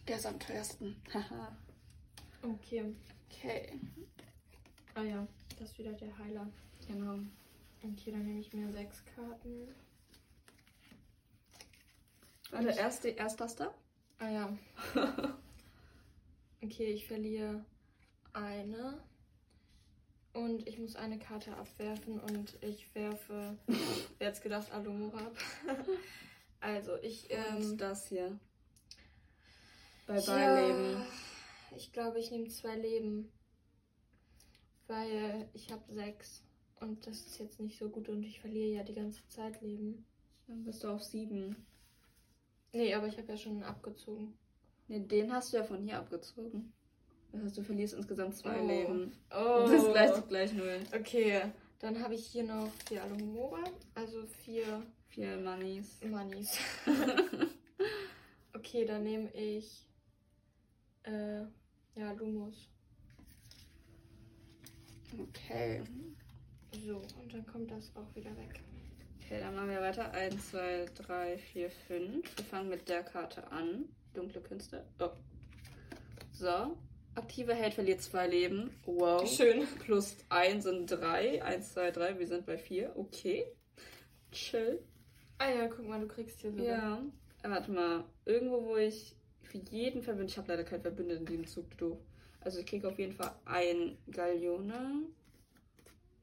Der 0.07 0.17
ist 0.17 0.27
am 0.27 0.41
teuersten. 0.41 0.97
Haha. 1.15 1.57
okay. 2.43 2.95
Okay. 3.31 3.79
Ah 4.95 5.03
ja, 5.03 5.27
das 5.59 5.71
ist 5.71 5.79
wieder 5.79 5.93
der 5.93 6.17
Heiler. 6.19 6.47
Genau. 6.87 7.19
Okay, 7.83 8.11
dann 8.11 8.25
nehme 8.25 8.41
ich 8.41 8.53
mir 8.53 8.71
sechs 8.73 9.05
Karten. 9.15 9.69
Warte, 12.51 12.71
erst, 12.71 13.05
erst 13.05 13.41
das 13.41 13.57
da? 13.57 13.73
Ah 14.19 14.29
ja. 14.29 14.59
okay, 16.63 16.87
ich 16.87 17.07
verliere 17.07 17.65
eine. 18.33 18.99
Und 20.33 20.67
ich 20.69 20.79
muss 20.79 20.97
eine 20.97 21.19
Karte 21.19 21.57
abwerfen 21.57 22.21
und 22.21 22.63
ich 22.63 22.95
werfe, 22.95 23.57
wer 24.19 24.29
jetzt 24.29 24.43
gedacht, 24.43 24.71
Alumora 24.73 25.19
ab. 25.19 25.37
also, 26.61 26.97
ich. 27.03 27.27
Ähm, 27.31 27.77
das 27.77 28.09
hier. 28.09 28.39
Bei 30.07 30.21
Beileben. 30.21 31.03
Ich 31.77 31.93
glaube, 31.93 32.19
ich 32.19 32.31
nehme 32.31 32.49
zwei 32.49 32.77
Leben. 32.77 33.31
Weil 34.87 35.49
ich 35.53 35.71
habe 35.71 35.83
sechs. 35.93 36.43
Und 36.81 37.07
das 37.07 37.27
ist 37.27 37.39
jetzt 37.39 37.61
nicht 37.61 37.79
so 37.79 37.89
gut 37.89 38.09
und 38.09 38.23
ich 38.23 38.41
verliere 38.41 38.77
ja 38.77 38.83
die 38.83 38.95
ganze 38.95 39.27
Zeit 39.29 39.61
Leben. 39.61 40.07
Dann 40.47 40.65
bist 40.65 40.85
du 40.85 40.89
auf 40.89 41.03
sieben. 41.03 41.57
Nee, 42.73 42.95
aber 42.95 43.07
ich 43.07 43.19
habe 43.19 43.29
ja 43.29 43.37
schon 43.37 43.63
abgezogen. 43.63 44.39
Nee, 44.87 45.01
den 45.01 45.33
hast 45.33 45.53
du 45.53 45.59
ja 45.59 45.65
von 45.65 45.83
hier 45.83 45.99
abgezogen. 45.99 46.73
Das 47.33 47.43
heißt, 47.43 47.59
du 47.59 47.63
verlierst 47.63 47.95
insgesamt 47.95 48.37
zwei 48.37 48.61
oh. 48.61 48.67
Leben. 48.67 49.13
Oh. 49.31 49.67
Das 49.69 49.73
ist 49.73 49.93
gleich, 49.93 50.29
gleich 50.29 50.53
null. 50.55 50.81
Okay, 50.95 51.43
dann 51.79 52.03
habe 52.03 52.15
ich 52.15 52.27
hier 52.27 52.45
noch 52.45 52.71
vier 52.87 53.03
Alumora, 53.03 53.65
also 53.95 54.27
vier... 54.27 54.83
Vier 55.09 55.37
Moneys. 55.39 56.01
Moneys. 56.03 56.59
okay, 58.55 58.85
dann 58.85 59.05
nehme 59.05 59.31
ich... 59.35 59.87
Äh, 61.03 61.45
ja, 61.99 62.13
Lumos. 62.13 62.69
Okay. 65.19 65.83
So, 66.87 66.97
und 67.21 67.33
dann 67.33 67.47
kommt 67.47 67.71
das 67.71 67.91
auch 67.97 68.15
wieder 68.15 68.31
weg. 68.37 68.61
Okay, 69.21 69.41
dann 69.41 69.55
machen 69.55 69.71
wir 69.71 69.81
weiter. 69.81 70.13
1, 70.13 70.51
2, 70.51 70.87
3, 70.95 71.39
4, 71.39 71.71
5. 71.71 72.37
Wir 72.37 72.45
fangen 72.45 72.69
mit 72.69 72.89
der 72.89 73.03
Karte 73.03 73.51
an. 73.51 73.87
Dunkle 74.15 74.41
Künste. 74.41 74.85
Oh. 75.01 75.11
So. 76.33 76.77
Aktive 77.15 77.55
Held 77.55 77.75
verliert 77.75 78.01
zwei 78.01 78.29
Leben. 78.29 78.71
Wow. 78.85 79.29
Schön. 79.29 79.67
Plus 79.81 80.17
1 80.29 80.65
sind 80.65 80.87
3. 80.87 81.43
1, 81.43 81.73
2, 81.75 81.91
3. 81.91 82.19
Wir 82.19 82.27
sind 82.29 82.47
bei 82.47 82.57
4. 82.57 82.97
Okay. 82.97 83.45
Chill. 84.31 84.81
Ah 85.39 85.51
ja, 85.51 85.69
guck 85.69 85.87
mal, 85.89 86.01
du 86.01 86.07
kriegst 86.07 86.41
hier 86.41 86.53
sogar. 86.53 86.67
Ja. 86.67 87.03
Warte 87.43 87.71
mal. 87.73 88.05
Irgendwo, 88.25 88.65
wo 88.65 88.77
ich 88.77 89.15
für 89.49 89.59
jeden 89.59 90.03
Verbündeten. 90.03 90.29
Ich 90.31 90.39
habe 90.39 90.49
leider 90.49 90.65
keinen 90.65 90.83
Verbündeten 90.83 91.27
in 91.27 91.27
diesem 91.27 91.47
Zug, 91.47 91.77
doof. 91.79 91.99
Also 92.41 92.61
ich 92.61 92.67
kriege 92.67 92.89
auf 92.89 92.99
jeden 92.99 93.13
Fall 93.15 93.35
ein 93.45 93.99
Galeone. 94.11 95.03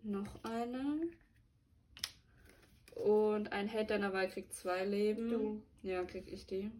Noch 0.03 0.44
eine. 0.44 1.10
Und 2.96 3.51
ein 3.51 3.67
Held 3.67 3.89
deiner 3.89 4.13
Wahl 4.13 4.29
kriegt 4.29 4.53
zwei 4.53 4.86
Leben. 4.86 5.29
Du. 5.29 5.62
Ja, 5.84 6.03
krieg 6.03 6.32
ich 6.32 6.46
die. 6.46 6.72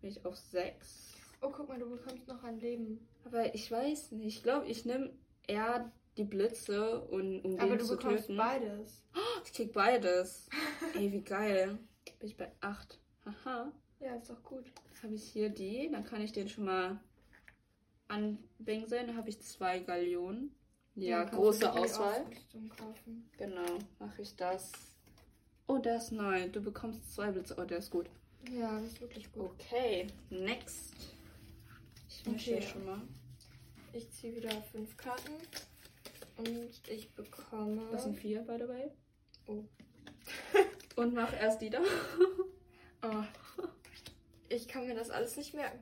Bin 0.00 0.10
ich 0.10 0.24
auf 0.24 0.36
sechs. 0.36 1.12
Oh, 1.40 1.50
guck 1.50 1.68
mal, 1.68 1.78
du 1.78 1.88
bekommst 1.88 2.26
noch 2.26 2.42
ein 2.42 2.58
Leben. 2.58 3.06
Aber 3.24 3.54
ich 3.54 3.70
weiß 3.70 4.12
nicht. 4.12 4.38
Ich 4.38 4.42
glaube, 4.42 4.66
ich 4.66 4.84
nehme 4.84 5.12
eher 5.46 5.92
die 6.16 6.24
Blitze, 6.24 7.00
und, 7.00 7.40
um 7.42 7.58
Aber 7.58 7.70
den 7.70 7.78
du 7.78 7.84
zu 7.84 7.96
bekommst 7.96 8.26
töten. 8.26 8.36
beides. 8.36 9.02
Ich 9.44 9.52
krieg 9.52 9.72
beides. 9.72 10.48
Ey, 10.94 11.12
wie 11.12 11.20
geil. 11.20 11.78
Bin 12.18 12.28
ich 12.28 12.36
bei 12.36 12.50
acht. 12.60 12.98
Haha. 13.24 13.70
Ja, 14.04 14.16
ist 14.16 14.28
doch 14.28 14.42
gut. 14.42 14.64
Habe 15.02 15.14
ich 15.14 15.24
hier 15.24 15.48
die. 15.48 15.88
Dann 15.90 16.04
kann 16.04 16.20
ich 16.20 16.32
den 16.32 16.46
schon 16.46 16.66
mal 16.66 17.00
anbingseln. 18.08 19.06
Dann 19.06 19.16
habe 19.16 19.30
ich 19.30 19.40
zwei 19.40 19.78
Galeonen. 19.78 20.54
Ja, 20.94 21.24
große 21.24 21.72
Auswahl. 21.72 22.26
Genau, 23.38 23.78
mache 23.98 24.20
ich 24.20 24.36
das. 24.36 24.72
Oh, 25.66 25.78
der 25.78 25.96
ist 25.96 26.12
neu. 26.12 26.50
Du 26.50 26.60
bekommst 26.60 27.14
zwei 27.14 27.30
Blitze. 27.30 27.56
Oh, 27.58 27.64
der 27.64 27.78
ist 27.78 27.90
gut. 27.90 28.10
Ja, 28.52 28.78
das 28.78 28.92
ist 28.92 29.00
wirklich 29.00 29.32
gut. 29.32 29.50
Okay, 29.52 30.06
next. 30.28 30.92
Ich 32.10 32.26
mische 32.26 32.56
Okay. 32.56 32.62
schon 32.62 32.84
mal. 32.84 33.00
Ich 33.94 34.10
ziehe 34.10 34.36
wieder 34.36 34.50
fünf 34.70 34.96
Karten. 34.98 35.32
Und 36.36 36.88
ich 36.88 37.10
bekomme. 37.14 37.88
Das 37.90 38.04
sind 38.04 38.18
vier, 38.18 38.42
by 38.42 38.58
the 38.58 38.68
way. 38.68 38.90
Oh. 39.46 39.64
Und 40.96 41.14
mach 41.14 41.32
erst 41.32 41.62
die 41.62 41.70
da. 41.70 41.80
Oh. 43.06 43.22
Ich 44.54 44.68
kann 44.68 44.86
mir 44.86 44.94
das 44.94 45.10
alles 45.10 45.36
nicht 45.36 45.54
merken. 45.54 45.78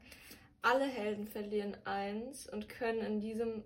Alle 0.62 0.84
Helden 0.86 1.26
verlieren 1.26 1.76
eins 1.84 2.48
und 2.48 2.68
können 2.68 3.00
in 3.00 3.20
diesem 3.20 3.64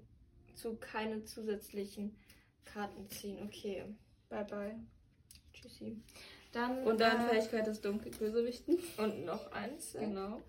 Zug 0.54 0.80
keine 0.80 1.24
zusätzlichen 1.24 2.16
Karten 2.64 3.08
ziehen. 3.08 3.38
Okay, 3.44 3.84
Bye, 4.28 4.44
bye. 4.44 4.74
tschüssi. 5.52 5.96
Dann, 6.52 6.82
Und 6.84 7.00
dann 7.00 7.26
äh, 7.26 7.28
Fähigkeit 7.28 7.66
des 7.66 7.80
Dunkelbösewichten. 7.82 8.78
und 8.96 9.24
noch 9.24 9.52
eins. 9.52 9.92
Genau. 9.92 10.40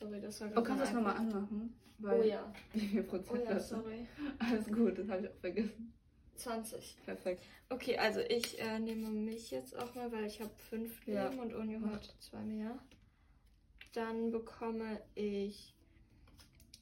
Sorry, 0.00 0.20
das 0.20 0.40
war 0.40 0.48
Oh, 0.56 0.62
kannst 0.62 0.80
du 0.82 0.84
das 0.86 0.92
nochmal 0.94 1.16
anmachen? 1.16 1.74
Oh 2.02 2.22
ja. 2.22 2.52
Wie 2.72 2.80
viel 2.88 3.00
Oh 3.02 3.04
Prozent 3.04 3.44
ja, 3.44 3.54
hast 3.54 3.70
du? 3.70 3.76
sorry. 3.76 4.06
Alles 4.38 4.66
gut, 4.66 4.98
das 4.98 5.08
habe 5.08 5.22
ich 5.22 5.28
auch 5.30 5.36
vergessen. 5.40 5.92
20. 6.36 6.96
Perfekt. 7.04 7.42
Okay, 7.68 7.98
also 7.98 8.20
ich 8.20 8.58
äh, 8.60 8.78
nehme 8.80 9.08
mich 9.10 9.50
jetzt 9.52 9.76
auch 9.78 9.94
mal, 9.94 10.10
weil 10.10 10.24
ich 10.24 10.40
habe 10.40 10.50
fünf 10.70 11.06
Ja. 11.06 11.28
Leben 11.28 11.40
und 11.40 11.54
Unio 11.54 11.80
hat 11.92 12.12
zwei 12.18 12.40
mehr. 12.40 12.76
Dann 13.92 14.30
bekomme 14.30 15.00
ich 15.14 15.74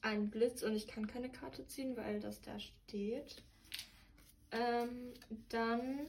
einen 0.01 0.29
Blitz 0.29 0.63
und 0.63 0.75
ich 0.75 0.87
kann 0.87 1.07
keine 1.07 1.29
Karte 1.29 1.65
ziehen, 1.67 1.95
weil 1.97 2.19
das 2.19 2.41
da 2.41 2.57
steht. 2.59 3.43
Ähm, 4.51 5.13
dann, 5.49 5.99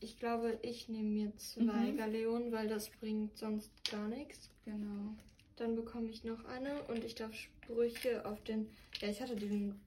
ich 0.00 0.18
glaube, 0.18 0.58
ich 0.62 0.88
nehme 0.88 1.08
mir 1.08 1.36
zwei 1.36 1.62
Mhm. 1.92 1.96
Galeonen, 1.96 2.52
weil 2.52 2.68
das 2.68 2.90
bringt 2.90 3.36
sonst 3.38 3.70
gar 3.90 4.08
nichts. 4.08 4.50
Genau. 4.64 5.14
Dann 5.56 5.74
bekomme 5.76 6.08
ich 6.10 6.24
noch 6.24 6.44
eine 6.44 6.82
und 6.84 7.04
ich 7.04 7.14
darf 7.14 7.34
Sprüche 7.34 8.24
auf 8.26 8.42
den. 8.44 8.68
Ja, 9.00 9.08
ich 9.08 9.20
hatte 9.20 9.36
den. 9.36 9.78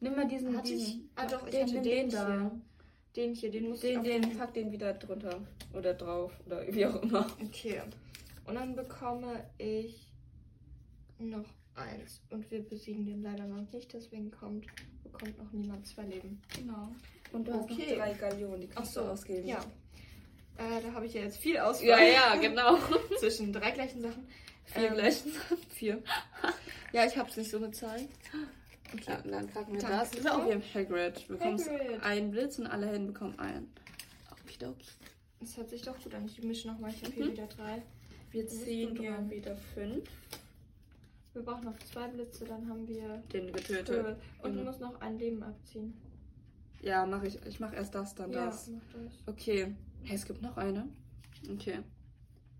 Nimm 0.00 0.14
mal 0.16 0.26
diesen, 0.28 0.56
Hatte 0.56 0.72
ich? 0.72 0.84
diesen. 0.84 1.10
Ah, 1.16 1.26
doch, 1.26 1.44
ich 1.46 1.50
den, 1.52 1.62
hatte 1.62 1.72
den 1.74 1.82
den 1.82 2.10
da. 2.10 2.26
hier. 2.26 2.60
Den 3.16 3.34
hier, 3.34 3.50
den 3.50 3.68
muss 3.68 3.82
ich 3.84 3.98
Den, 4.00 4.22
den, 4.22 4.38
pack 4.38 4.54
den 4.54 4.70
wieder 4.70 4.94
drunter. 4.94 5.40
Oder 5.74 5.94
drauf. 5.94 6.32
Oder 6.46 6.66
wie 6.72 6.86
auch 6.86 7.02
immer. 7.02 7.26
Okay. 7.44 7.82
Und 8.48 8.54
dann 8.54 8.74
bekomme 8.74 9.44
ich 9.58 10.10
noch 11.18 11.44
eins. 11.74 12.22
Und 12.30 12.50
wir 12.50 12.62
besiegen 12.66 13.04
den 13.06 13.22
leider 13.22 13.44
noch 13.46 13.70
nicht, 13.72 13.92
deswegen 13.92 14.30
kommt, 14.30 14.66
bekommt 15.02 15.36
noch 15.38 15.52
niemand 15.52 15.86
zwei 15.86 16.04
Leben. 16.04 16.40
Genau. 16.56 16.88
Und 17.32 17.46
du 17.46 17.52
hast 17.52 17.68
noch 17.68 17.76
Okay. 17.76 17.96
drei 17.96 18.14
Gallionen, 18.14 18.62
die 18.62 18.68
kannst 18.68 18.90
Ach 18.90 18.94
so, 18.94 19.00
du 19.02 19.12
ausgeben. 19.12 19.46
Ja. 19.46 19.60
Äh, 20.56 20.82
da 20.82 20.92
habe 20.92 21.06
ich 21.06 21.14
ja 21.14 21.22
jetzt 21.22 21.36
viel 21.38 21.58
Auswahl. 21.58 21.86
Ja, 21.88 22.00
ja, 22.02 22.36
genau. 22.36 22.78
Zwischen 23.20 23.52
drei 23.52 23.70
gleichen 23.70 24.00
Sachen. 24.00 24.26
Vier 24.64 24.88
Ähm, 24.88 24.94
gleichen. 24.94 25.32
Vier. 25.70 26.02
Ja, 26.92 27.04
ich 27.06 27.16
habe 27.16 27.28
es 27.30 27.36
nicht 27.36 27.50
so 27.50 27.60
mit 27.60 27.76
Zahlen. 27.76 28.08
Okay, 28.94 29.16
und 29.24 29.30
dann 29.30 29.46
packen 29.48 29.74
wir 29.74 29.80
Danke. 29.80 29.96
das. 29.98 30.10
Das 30.10 30.20
ist 30.20 30.30
auch 30.30 30.46
wie 30.46 30.52
im 30.52 30.62
Hagrid. 30.74 31.24
Du 31.28 31.34
bekommst 31.36 31.68
Hagrid. 31.68 32.02
einen 32.02 32.30
Blitz 32.30 32.58
und 32.58 32.66
alle 32.66 32.86
Helden 32.86 33.06
bekommen 33.08 33.38
einen. 33.38 33.70
Okidoki. 34.32 34.86
Das 35.40 35.56
hört 35.58 35.68
sich 35.68 35.82
doch 35.82 36.02
gut 36.02 36.14
an. 36.14 36.24
Ich 36.26 36.42
mische 36.42 36.68
nochmal. 36.68 36.90
Ich 36.90 37.04
habe 37.04 37.12
hier 37.12 37.26
Mhm. 37.26 37.32
wieder 37.32 37.46
drei. 37.46 37.82
Wir 38.30 38.46
ziehen 38.46 38.96
hier 38.96 39.18
wieder 39.30 39.56
fünf. 39.74 40.08
Wir 41.32 41.42
brauchen 41.42 41.64
noch 41.64 41.78
zwei 41.78 42.08
Blitze, 42.08 42.44
dann 42.44 42.68
haben 42.68 42.86
wir 42.88 43.22
Den 43.32 43.52
getötet. 43.52 44.16
Und 44.42 44.52
du 44.52 44.58
Genau. 44.58 44.64
musst 44.70 44.80
noch 44.80 45.00
ein 45.00 45.18
Leben 45.18 45.42
abziehen. 45.42 45.94
Ja, 46.82 47.06
mache 47.06 47.26
ich. 47.28 47.44
Ich 47.46 47.60
mache 47.60 47.76
erst 47.76 47.94
das, 47.94 48.14
dann 48.14 48.32
ja, 48.32 48.46
das. 48.46 48.68
mach 48.68 48.82
das. 48.92 49.12
Okay. 49.26 49.74
Hey, 50.04 50.16
es 50.16 50.24
gibt 50.26 50.42
noch 50.42 50.56
eine. 50.56 50.88
Okay. 51.52 51.78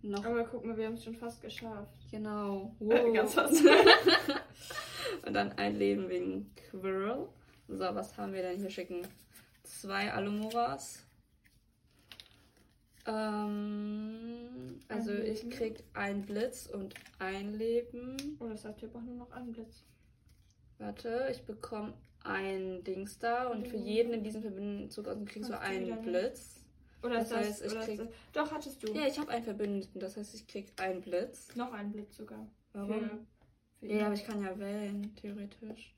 Noch. 0.02 0.24
Aber 0.24 0.44
guck 0.44 0.64
mal, 0.64 0.76
wir 0.76 0.86
haben 0.86 0.94
es 0.94 1.04
schon 1.04 1.14
fast 1.16 1.42
geschafft. 1.42 1.98
Genau. 2.10 2.74
Ganz 3.14 3.34
fast. 3.34 3.62
Und 5.26 5.34
dann 5.34 5.52
ein 5.52 5.76
Leben 5.76 6.08
wegen 6.08 6.50
Quirrell. 6.70 7.28
So, 7.68 7.78
was 7.80 8.16
haben 8.16 8.32
wir 8.32 8.42
denn 8.42 8.58
hier 8.58 8.70
schicken? 8.70 9.06
Zwei 9.64 10.12
Alumoras. 10.12 11.04
Ähm, 13.08 14.78
also 14.88 15.10
Ein 15.12 15.26
ich 15.26 15.48
krieg 15.50 15.82
ein 15.94 16.22
Blitz 16.22 16.66
und 16.66 16.94
ein 17.18 17.54
Leben. 17.54 18.16
Oh, 18.40 18.46
das 18.48 18.64
heißt, 18.64 18.80
wir 18.82 18.88
brauchen 18.88 19.06
nur 19.06 19.16
noch 19.16 19.30
einen 19.32 19.52
Blitz. 19.52 19.84
Warte, 20.78 21.28
ich 21.30 21.42
bekomme 21.42 21.94
ein 22.24 22.84
Dings 22.84 23.18
da 23.18 23.48
und 23.48 23.66
für 23.66 23.78
Mhm. 23.78 23.84
jeden 23.86 24.12
in 24.12 24.24
diesem 24.24 24.42
Verbindungszug 24.42 25.06
aus 25.08 25.16
kriegst 25.26 25.50
du 25.50 25.54
Hast 25.54 25.66
du 25.66 25.70
wieder 25.70 25.80
einen 25.82 25.90
nicht. 25.90 26.02
Blitz. 26.02 26.54
Oder 27.02 27.14
Das 27.14 27.24
ist 27.24 27.32
das, 27.32 27.38
heißt, 27.46 27.64
ich 27.64 27.80
krieg- 27.80 27.98
das, 27.98 28.08
Doch, 28.32 28.52
hattest 28.52 28.82
du. 28.82 28.92
Ja, 28.92 29.06
ich 29.06 29.18
habe 29.18 29.30
einen 29.30 29.44
Verbündeten, 29.44 30.00
das 30.00 30.16
heißt, 30.16 30.34
ich 30.34 30.46
krieg 30.46 30.72
einen 30.80 31.00
Blitz. 31.00 31.54
Noch 31.54 31.72
einen 31.72 31.92
Blitz 31.92 32.16
sogar. 32.16 32.46
Warum? 32.72 33.00
Für, 33.00 33.18
für. 33.80 33.86
Ja, 33.86 34.06
aber 34.06 34.14
ich 34.14 34.24
kann 34.24 34.42
ja 34.42 34.58
wählen, 34.58 35.14
theoretisch. 35.16 35.94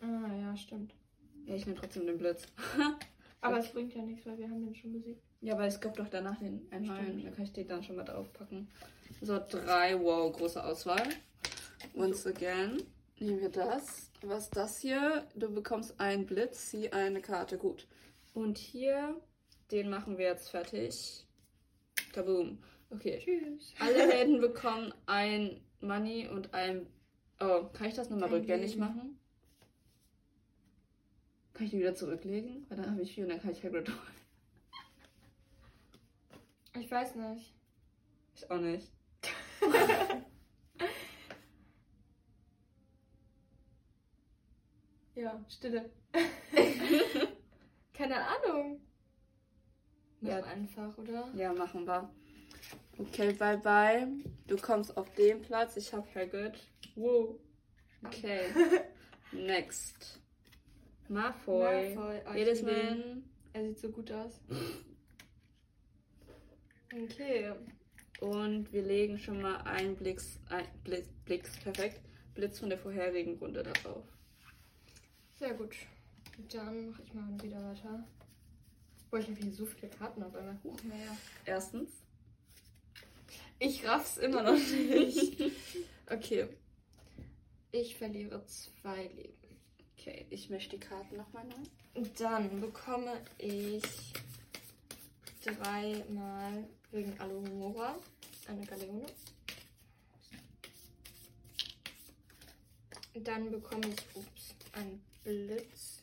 Ah, 0.00 0.34
ja, 0.40 0.54
stimmt. 0.56 0.94
Ja, 1.46 1.54
ich 1.54 1.64
nehme 1.66 1.78
trotzdem 1.78 2.06
den 2.06 2.18
Blitz. 2.18 2.46
Aber 3.40 3.58
es 3.58 3.72
bringt 3.72 3.92
ja 3.94 4.02
nichts, 4.02 4.24
weil 4.24 4.38
wir 4.38 4.48
haben 4.48 4.64
den 4.64 4.74
schon 4.74 4.92
besiegt. 4.92 5.24
Ja, 5.42 5.54
aber 5.54 5.66
es 5.66 5.80
gibt 5.80 5.98
doch 5.98 6.08
danach 6.08 6.38
den 6.38 6.66
einen 6.70 6.86
neuen. 6.86 7.24
Da 7.24 7.30
kann 7.30 7.44
ich 7.44 7.52
den 7.52 7.66
dann 7.66 7.82
schon 7.82 7.96
mal 7.96 8.04
draufpacken. 8.04 8.68
So, 9.20 9.38
drei. 9.38 10.00
Wow, 10.00 10.32
große 10.32 10.64
Auswahl. 10.64 11.02
Once 11.94 12.26
again. 12.26 12.80
Nehmen 13.18 13.40
wir 13.40 13.48
das. 13.48 14.08
Was 14.22 14.44
ist 14.44 14.56
das 14.56 14.78
hier? 14.78 15.26
Du 15.34 15.52
bekommst 15.52 15.98
einen 15.98 16.26
Blitz, 16.26 16.70
zieh 16.70 16.90
eine 16.90 17.20
Karte. 17.20 17.58
Gut. 17.58 17.88
Und 18.34 18.56
hier, 18.56 19.20
den 19.72 19.90
machen 19.90 20.16
wir 20.16 20.26
jetzt 20.26 20.48
fertig. 20.48 21.26
Kaboom. 22.12 22.58
Okay. 22.90 23.20
Tschüss. 23.24 23.74
Alle 23.80 24.12
Helden 24.12 24.40
bekommen 24.40 24.94
ein 25.06 25.60
Money 25.80 26.28
und 26.28 26.54
ein. 26.54 26.86
Oh, 27.40 27.64
kann 27.72 27.88
ich 27.88 27.94
das 27.94 28.10
nochmal 28.10 28.28
rückgängig 28.28 28.76
machen? 28.76 29.18
Kann 31.54 31.64
ich 31.64 31.72
die 31.72 31.80
wieder 31.80 31.96
zurücklegen? 31.96 32.64
Weil 32.68 32.78
dann 32.78 32.92
habe 32.92 33.02
ich 33.02 33.12
vier 33.12 33.24
und 33.24 33.30
dann 33.30 33.42
kann 33.42 33.50
ich 33.50 33.64
Hagrid 33.64 33.88
holen. 33.88 34.21
Ich 36.78 36.90
weiß 36.90 37.14
nicht. 37.16 37.54
Ich 38.34 38.50
auch 38.50 38.58
nicht. 38.58 38.90
Ja, 45.14 45.44
Stille. 45.48 45.90
Keine 47.92 48.16
Ahnung. 48.16 48.80
Ja. 50.20 50.38
Ja, 50.38 50.44
einfach, 50.44 50.96
oder? 50.96 51.30
Ja, 51.34 51.52
machen 51.52 51.86
wir. 51.86 52.10
Okay, 52.98 53.32
bye 53.32 53.58
bye. 53.58 54.08
Du 54.46 54.56
kommst 54.56 54.96
auf 54.96 55.12
den 55.14 55.42
Platz. 55.42 55.76
Ich 55.76 55.92
hab 55.92 56.12
Hagrid. 56.14 56.58
Wow. 56.94 57.38
Okay. 58.04 58.46
Next. 59.32 60.20
Malfoy. 61.08 61.94
Malfoy. 61.94 62.20
Oh, 62.28 62.34
Jedes. 62.34 62.62
Mal. 62.62 63.22
Er 63.52 63.64
sieht 63.66 63.78
so 63.80 63.90
gut 63.90 64.10
aus. 64.12 64.40
Okay. 66.94 67.52
Und 68.20 68.72
wir 68.72 68.82
legen 68.82 69.18
schon 69.18 69.40
mal 69.40 69.56
einen 69.62 69.96
Blitz, 69.96 70.38
ein 70.48 70.66
Blitz, 70.84 71.08
Blitz, 71.24 71.56
perfekt. 71.58 72.00
Blitz 72.34 72.58
von 72.60 72.68
der 72.68 72.78
vorherigen 72.78 73.38
Runde 73.38 73.62
darauf. 73.62 74.04
Sehr 75.38 75.54
gut. 75.54 75.74
Dann 76.50 76.90
mache 76.90 77.02
ich 77.02 77.14
mal 77.14 77.42
wieder 77.42 77.62
weiter. 77.62 78.04
Boah, 79.10 79.18
ich 79.18 79.28
habe 79.28 79.40
hier 79.40 79.52
so 79.52 79.66
viele 79.66 79.88
Karten 79.88 80.22
auf 80.22 80.34
einmal. 80.34 80.58
Huch, 80.64 80.82
naja. 80.84 81.16
Erstens. 81.44 81.90
Ich 83.58 83.86
raff's 83.86 84.18
immer 84.18 84.42
noch 84.42 84.54
nicht. 84.54 85.42
Okay. 86.10 86.48
Ich 87.70 87.96
verliere 87.96 88.44
zwei 88.46 89.04
Leben. 89.08 89.58
Okay, 89.96 90.26
ich 90.30 90.50
mische 90.50 90.70
die 90.70 90.80
Karten 90.80 91.16
nochmal 91.16 91.44
neu. 91.44 92.02
Dann 92.18 92.60
bekomme 92.60 93.12
ich 93.38 93.82
dreimal 95.44 96.64
wegen 96.90 97.18
Alumora 97.20 97.96
eine 98.48 98.66
Galeone. 98.66 99.06
Dann 103.14 103.50
bekomme 103.50 103.88
ich 103.88 104.16
ups, 104.16 104.54
einen 104.72 105.02
Blitz. 105.22 106.02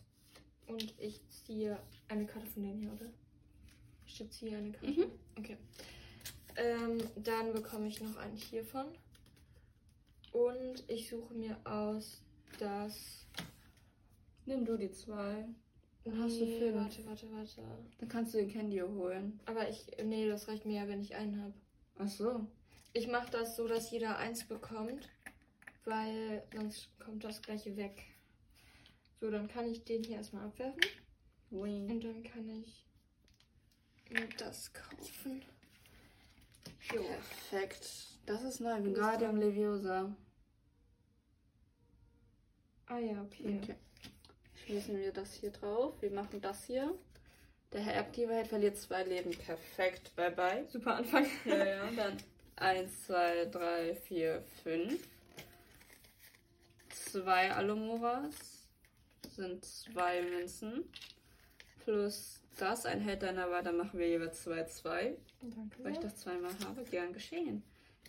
Und 0.68 0.94
ich 1.00 1.20
ziehe 1.30 1.80
eine 2.08 2.26
Karte 2.26 2.48
von 2.48 2.64
denen 2.64 2.80
hier, 2.80 2.94
oder? 2.94 3.10
Ich 4.06 4.30
ziehe 4.30 4.58
eine 4.58 4.72
Karte. 4.72 4.88
Mhm. 4.88 5.12
Okay. 5.38 5.58
Ähm, 6.56 7.00
dann 7.16 7.54
bekomme 7.54 7.88
ich 7.88 8.02
noch 8.02 8.18
einen 8.18 8.38
hiervon. 8.38 8.86
Und 10.32 10.84
ich 10.88 11.10
suche 11.10 11.34
mir 11.34 11.58
aus 11.64 12.22
das. 12.60 13.26
Nimm 14.46 14.66
du 14.66 14.78
die 14.78 14.92
zwei. 14.92 15.46
Dann 16.10 16.24
hast 16.24 16.40
du 16.40 16.46
fünf. 16.46 16.76
Warte, 16.76 17.06
warte, 17.06 17.32
warte. 17.32 17.62
Dann 18.00 18.10
kannst 18.10 18.34
du 18.34 18.40
den 18.40 18.50
Candy 18.50 18.80
holen. 18.80 19.40
Aber 19.46 19.70
ich. 19.70 19.86
Nee, 20.04 20.28
das 20.28 20.48
reicht 20.48 20.66
mir 20.66 20.82
ja, 20.82 20.88
wenn 20.88 21.02
ich 21.02 21.16
einen 21.16 21.42
habe. 21.42 21.54
Ach 22.00 22.08
so. 22.08 22.48
Ich 22.94 23.08
mache 23.08 23.30
das 23.32 23.56
so, 23.56 23.68
dass 23.68 23.92
jeder 23.92 24.18
eins 24.18 24.46
bekommt, 24.46 25.10
weil 25.86 26.44
sonst 26.56 26.90
kommt 27.00 27.24
das 27.24 27.42
gleiche 27.42 27.78
weg. 27.78 28.04
So, 29.20 29.30
dann 29.30 29.48
kann 29.48 29.70
ich 29.70 29.84
den 29.84 30.04
hier 30.04 30.18
erstmal 30.18 30.46
abwerfen. 30.46 30.82
Oui. 31.52 31.86
Und 31.90 32.04
dann 32.04 32.24
kann 32.24 32.50
ich 32.50 32.86
mir 34.10 34.28
das 34.38 34.74
kaufen. 34.74 35.44
Jo. 36.94 37.04
Perfekt. 37.04 38.08
Das 38.26 38.44
ist 38.44 38.60
neu. 38.60 38.84
Wingardium 38.84 39.38
Leviosa. 39.38 40.16
Ah 42.88 42.98
ja, 42.98 43.22
okay. 43.22 43.60
okay. 43.62 43.76
Schließen 44.70 45.00
wir 45.00 45.12
das 45.12 45.34
hier 45.34 45.50
drauf. 45.50 46.00
Wir 46.00 46.12
machen 46.12 46.42
das 46.42 46.66
hier. 46.66 46.94
Der 47.74 47.82
Herr 47.82 48.02
Aktivheit 48.02 48.48
verliert 48.48 48.78
zwei 48.78 49.02
Leben. 49.02 49.32
Perfekt. 49.32 50.16
Bye 50.16 50.30
bye. 50.30 50.64
Super 50.68 50.98
Anfang. 50.98 51.26
ja, 51.46 51.66
ja. 51.66 51.92
Dann 51.96 52.18
1, 52.58 53.08
2, 53.08 53.46
3, 53.46 53.96
4, 53.96 54.44
5. 54.62 55.08
Zwei 56.90 57.52
Alumoras 57.52 58.68
sind 59.36 59.66
zwei 59.66 60.22
Münzen. 60.22 60.84
Plus 61.84 62.40
das, 62.58 62.86
ein 62.86 63.02
Held 63.02 63.24
deiner 63.24 63.50
Wahl, 63.50 63.64
dann 63.64 63.78
machen 63.78 63.98
wir 63.98 64.08
jeweils 64.08 64.44
2, 64.44 64.66
2. 64.66 65.18
Danke. 65.42 65.84
Weil 65.84 65.94
ich 65.94 65.98
das 65.98 66.18
zweimal 66.18 66.52
habe. 66.64 66.84
Gern 66.84 67.12
geschehen. 67.12 67.64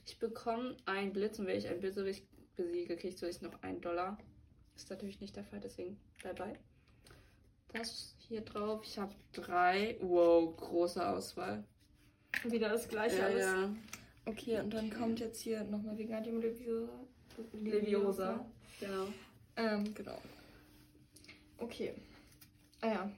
Ich 0.05 0.19
bekomme 0.19 0.77
einen 0.85 1.15
Blitz 1.15 1.39
und 1.39 1.47
wenn 1.47 1.57
ich 1.57 1.69
einen 1.69 1.81
Bösewicht 1.81 2.27
besiege, 2.55 2.99
kriege 2.99 3.29
ich 3.29 3.41
noch 3.41 3.63
einen 3.63 3.81
Dollar. 3.81 4.19
Ist 4.81 4.89
natürlich 4.89 5.21
nicht 5.21 5.37
der 5.37 5.45
Fall, 5.45 5.61
deswegen 5.61 6.01
bye. 6.23 6.59
Das 7.75 8.17
hier 8.19 8.41
drauf. 8.41 8.81
Ich 8.83 8.99
habe 8.99 9.15
drei. 9.35 9.99
Wow, 10.01 10.57
große 10.57 11.07
Auswahl. 11.07 11.65
Wieder 12.45 12.71
das 12.71 12.89
gleiche 12.89 13.19
ja, 13.19 13.27
alles. 13.27 13.45
Ja. 13.45 13.71
Okay, 14.25 14.59
und 14.59 14.73
dann 14.73 14.91
kommt 14.91 15.21
jetzt 15.21 15.43
hier 15.43 15.65
nochmal 15.65 15.99
Vingardium 15.99 16.41
Leviosa. 16.41 16.89
Leviosa. 17.53 18.47
Genau. 18.81 19.09
Ähm, 19.57 19.95
genau. 19.95 20.19
Okay. 21.59 21.93
Ah 22.81 22.89
ja. 22.89 23.13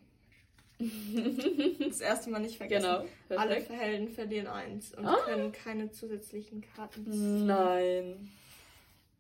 das 1.79 2.01
erste 2.01 2.29
Mal 2.29 2.41
nicht 2.41 2.57
vergessen. 2.57 2.83
Genau. 2.83 3.07
Perfekt. 3.29 3.71
Alle 3.71 3.79
Helden 3.81 4.09
verlieren 4.09 4.49
eins 4.49 4.93
und 4.95 5.07
ah. 5.07 5.17
können 5.27 5.53
keine 5.53 5.93
zusätzlichen 5.93 6.65
Karten 6.75 7.05
ziehen. 7.13 7.47
Nein. 7.47 8.33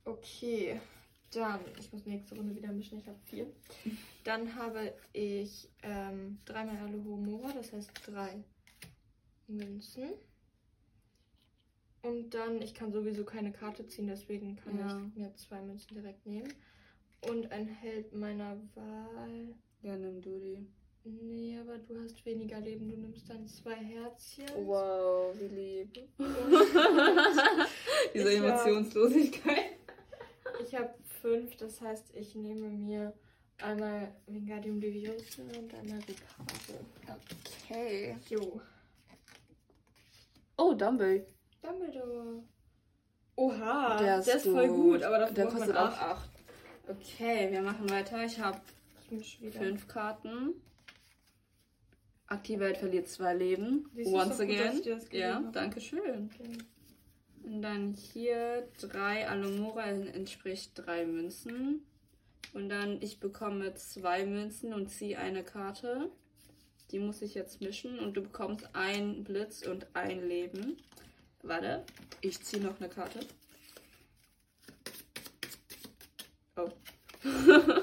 Okay. 0.04 0.80
Dann, 1.32 1.60
ich 1.78 1.92
muss 1.92 2.04
nächste 2.04 2.36
Runde 2.36 2.54
wieder 2.54 2.72
mischen, 2.72 2.98
ich 2.98 3.06
habe 3.06 3.18
vier. 3.24 3.46
Dann 4.24 4.54
habe 4.54 4.92
ich 5.12 5.68
ähm, 5.82 6.38
dreimal 6.44 6.76
Alohomora, 6.78 7.52
das 7.52 7.72
heißt 7.72 7.90
drei 8.06 8.44
Münzen. 9.48 10.10
Und 12.02 12.34
dann, 12.34 12.60
ich 12.60 12.74
kann 12.74 12.92
sowieso 12.92 13.24
keine 13.24 13.52
Karte 13.52 13.86
ziehen, 13.86 14.08
deswegen 14.08 14.56
kann 14.56 14.78
ja. 14.78 14.86
ich 14.86 15.16
mir 15.16 15.34
zwei 15.36 15.60
Münzen 15.62 15.94
direkt 15.94 16.26
nehmen. 16.26 16.52
Und 17.28 17.50
ein 17.52 17.66
Held 17.66 18.12
meiner 18.12 18.56
Wahl. 18.74 19.54
Ja, 19.82 19.96
nimm 19.96 20.20
du 20.20 20.38
die. 20.38 20.66
Nee, 21.04 21.58
aber 21.60 21.78
du 21.78 22.00
hast 22.00 22.24
weniger 22.24 22.60
Leben. 22.60 22.88
Du 22.88 22.96
nimmst 22.96 23.28
dann 23.28 23.46
zwei 23.46 23.74
Herzchen. 23.74 24.46
Wow, 24.66 25.34
wie 25.38 25.48
lieb. 25.48 26.08
Diese 28.14 28.34
Emotionslosigkeit. 28.34 29.78
ich 30.64 30.74
habe 30.74 30.94
fünf, 31.22 31.56
das 31.56 31.80
heißt, 31.80 32.14
ich 32.14 32.34
nehme 32.34 32.68
mir 32.68 33.14
einmal 33.62 34.14
Wingardium 34.26 34.80
Leviosa 34.80 35.42
und 35.42 35.72
einmal 35.74 36.00
Ricardo. 36.00 36.84
Okay. 37.64 38.16
Jo. 38.28 38.60
Oh, 40.58 40.74
Dumbledore. 40.74 41.26
Dumbledore. 41.62 42.42
Oha, 43.36 43.96
der 43.96 44.18
ist, 44.18 44.28
der 44.28 44.36
ist 44.36 44.46
voll 44.46 44.68
gut, 44.68 45.02
aber 45.02 45.30
der 45.30 45.46
kostet 45.46 45.76
auch 45.76 45.96
8. 45.96 46.30
Okay, 46.88 47.50
wir 47.50 47.62
machen 47.62 47.88
weiter. 47.88 48.24
Ich 48.24 48.38
habe 48.38 48.60
fünf 49.52 49.88
Karten. 49.88 50.54
Aktivheit 52.26 52.78
verliert 52.78 53.08
zwei 53.08 53.34
Leben. 53.34 53.88
Once 54.04 54.40
again. 54.40 54.82
Gut, 54.82 55.12
ja, 55.12 55.40
danke 55.52 55.80
schön. 55.80 56.30
Okay. 56.34 56.58
Und 57.44 57.62
dann 57.62 57.92
hier 57.92 58.68
drei 58.80 59.28
Alumora 59.28 59.86
entspricht 59.86 60.72
drei 60.74 61.04
Münzen. 61.04 61.84
Und 62.52 62.68
dann 62.68 63.00
ich 63.00 63.18
bekomme 63.18 63.74
zwei 63.74 64.24
Münzen 64.24 64.72
und 64.74 64.88
ziehe 64.88 65.18
eine 65.18 65.42
Karte. 65.42 66.10
Die 66.90 66.98
muss 66.98 67.22
ich 67.22 67.34
jetzt 67.34 67.60
mischen 67.60 67.98
und 67.98 68.14
du 68.14 68.22
bekommst 68.22 68.68
ein 68.74 69.24
Blitz 69.24 69.66
und 69.66 69.86
ein 69.94 70.28
Leben. 70.28 70.76
Warte, 71.42 71.84
ich 72.20 72.42
ziehe 72.42 72.62
noch 72.62 72.78
eine 72.78 72.88
Karte. 72.88 73.20
Oh. 76.56 76.70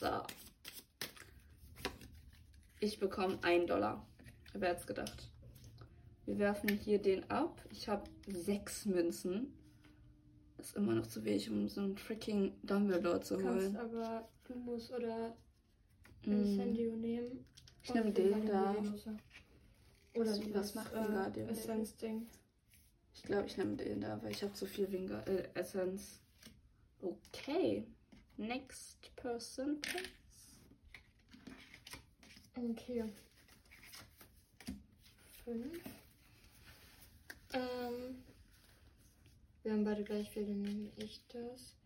so. 0.00 0.22
Ich 2.80 2.98
bekomme 2.98 3.38
einen 3.42 3.66
Dollar. 3.66 4.06
Wer 4.54 4.70
hätte 4.70 4.80
es 4.80 4.86
gedacht? 4.86 5.29
Wir 6.30 6.38
werfen 6.38 6.68
hier 6.78 7.02
den 7.02 7.28
ab. 7.28 7.60
Ich 7.72 7.88
habe 7.88 8.08
sechs 8.28 8.86
Münzen. 8.86 9.52
Ist 10.58 10.76
immer 10.76 10.94
noch 10.94 11.08
zu 11.08 11.24
wenig, 11.24 11.50
um 11.50 11.68
so 11.68 11.80
einen 11.80 11.96
freaking 11.96 12.52
Dumbledore 12.62 13.20
zu 13.20 13.34
holen. 13.34 13.72
Du 13.72 13.78
kannst 13.78 13.96
aber 13.96 14.28
Lumus 14.48 14.92
oder 14.92 15.36
mm. 16.24 16.30
Incendio 16.30 16.94
nehmen. 16.94 17.44
Ich 17.82 17.92
nehme 17.92 18.12
den 18.12 18.46
da. 18.46 18.76
Oder 20.14 20.30
was, 20.30 20.54
was 20.54 20.74
macht 20.76 20.92
äh, 20.92 21.46
Essence-Ding? 21.48 22.28
Ich 23.12 23.22
glaube, 23.24 23.46
ich 23.48 23.56
nehme 23.56 23.74
den 23.74 24.00
da, 24.00 24.22
weil 24.22 24.30
ich 24.30 24.44
habe 24.44 24.54
so 24.54 24.66
viel 24.66 24.88
Vinger 24.92 25.26
äh, 25.26 25.48
Essence. 25.54 26.20
Okay. 27.02 27.88
Next 28.36 29.16
person, 29.16 29.80
please. 29.80 30.08
Okay. 32.54 33.04
Fünf. 35.44 35.89
Wir 39.70 39.76
haben 39.76 39.84
beide 39.84 40.02
gleich 40.02 40.28
viel, 40.30 40.46
dann 40.46 40.62
nehme 40.62 40.90
ich 40.96 41.20
das. 41.28 41.76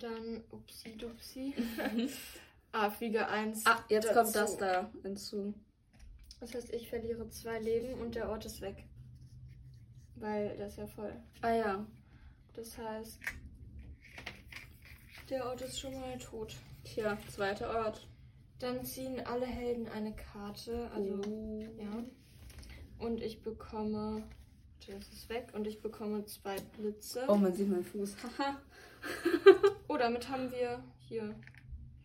Dann 0.00 0.42
Upsi 0.50 0.96
Dupsi. 0.96 1.54
ah, 2.72 2.90
Fliege 2.90 3.28
1. 3.28 3.64
Ah, 3.66 3.84
jetzt 3.88 4.08
dazu. 4.08 4.18
kommt 4.18 4.34
das 4.34 4.56
da 4.56 4.90
hinzu. 5.02 5.54
Das 6.40 6.54
heißt, 6.54 6.74
ich 6.74 6.88
verliere 6.88 7.28
zwei 7.28 7.60
Leben 7.60 8.00
und 8.00 8.16
der 8.16 8.28
Ort 8.28 8.46
ist 8.46 8.60
weg. 8.60 8.82
Weil 10.16 10.56
das 10.58 10.72
ist 10.72 10.78
ja 10.78 10.86
voll. 10.88 11.12
Ah 11.40 11.52
ja. 11.52 11.86
Das 12.54 12.76
heißt, 12.76 13.20
der 15.30 15.46
Ort 15.46 15.60
ist 15.60 15.78
schon 15.78 15.94
mal 16.00 16.18
tot. 16.18 16.56
Tja, 16.82 17.16
zweiter 17.30 17.86
Ort. 17.86 18.08
Dann 18.58 18.84
ziehen 18.84 19.24
alle 19.24 19.46
Helden 19.46 19.86
eine 19.86 20.16
Karte. 20.16 20.90
Also, 20.92 21.20
oh. 21.28 21.64
ja. 21.78 22.04
Und 22.98 23.22
ich 23.22 23.40
bekomme 23.44 24.24
das 24.86 25.08
ist 25.08 25.28
weg 25.28 25.48
und 25.52 25.66
ich 25.66 25.80
bekomme 25.80 26.24
zwei 26.24 26.56
Blitze. 26.76 27.24
Oh, 27.28 27.36
man 27.36 27.52
sieht 27.52 27.68
meinen 27.68 27.84
Fuß. 27.84 28.16
Haha. 28.22 28.60
oh, 29.88 29.96
damit 29.96 30.28
haben 30.28 30.50
wir 30.50 30.82
hier. 30.98 31.34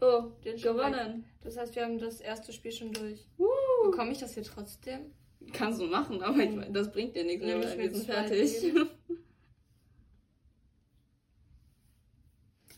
Oh, 0.02 0.32
den 0.44 0.58
gewonnen. 0.58 1.26
Das 1.42 1.58
heißt, 1.58 1.76
wir 1.76 1.84
haben 1.86 1.98
das 1.98 2.20
erste 2.20 2.52
Spiel 2.52 2.72
schon 2.72 2.92
durch. 2.92 3.28
Uh. 3.38 3.48
Bekomme 3.86 4.12
ich 4.12 4.20
das 4.20 4.34
hier 4.34 4.44
trotzdem? 4.44 5.14
Kannst 5.52 5.82
du 5.82 5.88
machen, 5.88 6.22
aber 6.24 6.40
ich 6.40 6.56
das 6.72 6.92
bringt 6.92 7.16
dir 7.16 7.24
nichts. 7.26 7.46
Ja, 7.46 7.60
wir 7.60 7.94
sind 7.94 8.06
fertig. 8.06 8.64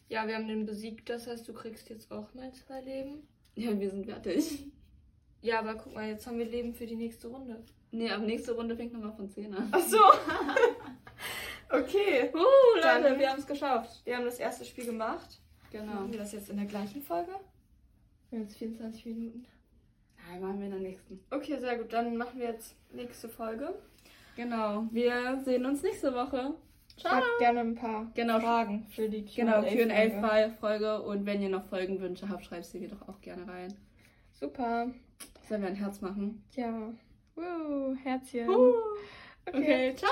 ja, 0.10 0.28
wir 0.28 0.36
haben 0.36 0.48
den 0.48 0.66
besiegt. 0.66 1.10
Das 1.10 1.28
heißt, 1.28 1.48
du 1.48 1.54
kriegst 1.54 1.90
jetzt 1.90 2.12
auch 2.12 2.34
mal 2.34 2.52
zwei 2.54 2.82
Leben. 2.82 3.28
Ja, 3.56 3.80
wir 3.80 3.90
sind 3.90 4.06
fertig. 4.06 4.66
Ja, 5.42 5.60
aber 5.60 5.76
guck 5.76 5.94
mal, 5.94 6.08
jetzt 6.08 6.26
haben 6.26 6.38
wir 6.38 6.46
Leben 6.46 6.74
für 6.74 6.86
die 6.86 6.96
nächste 6.96 7.28
Runde. 7.28 7.64
Nee, 7.92 8.12
ab 8.12 8.22
nächste 8.22 8.54
Runde 8.54 8.76
fängt 8.76 8.94
nochmal 8.94 9.14
von 9.14 9.30
10 9.30 9.54
an. 9.54 9.70
Ach 9.72 9.80
so. 9.80 9.98
okay. 11.70 12.30
Uh, 12.34 12.76
Leute, 12.76 13.10
Dann, 13.10 13.20
wir 13.20 13.30
haben 13.30 13.40
es 13.40 13.48
geschafft. 13.48 14.02
Wir 14.06 14.18
haben 14.18 14.26
das 14.26 14.40
erste 14.40 14.66
Spiel 14.66 14.86
gemacht. 14.86 15.40
Genau. 15.72 15.94
Machen 15.94 16.12
wir 16.12 16.20
das 16.20 16.32
jetzt 16.32 16.50
in 16.50 16.58
der 16.58 16.66
gleichen 16.66 17.02
Folge? 17.02 17.32
Wir 18.30 18.40
haben 18.40 18.46
jetzt 18.46 18.58
24 18.58 19.06
Minuten. 19.06 19.46
Nein, 20.28 20.42
machen 20.42 20.60
wir 20.60 20.66
in 20.66 20.72
der 20.72 20.82
nächsten. 20.82 21.20
Okay, 21.30 21.58
sehr 21.60 21.78
gut. 21.78 21.94
Dann 21.94 22.18
machen 22.18 22.40
wir 22.40 22.48
jetzt 22.48 22.76
nächste 22.92 23.30
Folge. 23.30 23.76
Genau. 24.36 24.88
Wir 24.92 25.42
sehen 25.46 25.66
uns 25.66 25.82
nächste 25.84 26.14
Woche. 26.14 26.56
Ciao. 26.98 27.12
Schreibt 27.14 27.40
gerne 27.40 27.60
ein 27.62 27.76
paar 27.76 28.12
genau. 28.14 28.40
Fragen 28.40 28.88
für 28.90 29.10
die 29.10 29.24
Q&A 29.24 29.62
Genau, 29.62 29.62
Q&A-Folge. 29.62 31.02
Und 31.02 31.26
wenn 31.26 31.42
ihr 31.42 31.50
noch 31.50 31.66
Folgenwünsche 31.66 32.28
habt, 32.30 32.46
schreibt 32.46 32.66
sie 32.66 32.80
mir 32.80 32.90
doch 32.90 33.08
auch 33.08 33.22
gerne 33.22 33.48
rein. 33.48 33.74
Super. 34.34 34.92
Sollen 35.48 35.62
wir 35.62 35.70
ein 35.70 35.76
Herz 35.76 36.02
machen? 36.02 36.44
Ja. 36.56 36.92
Uh, 37.38 37.96
Herzchen. 38.04 38.50
Uh. 38.50 38.74
Okay, 39.48 39.92
okay 39.92 39.96
ciao. 39.96 40.10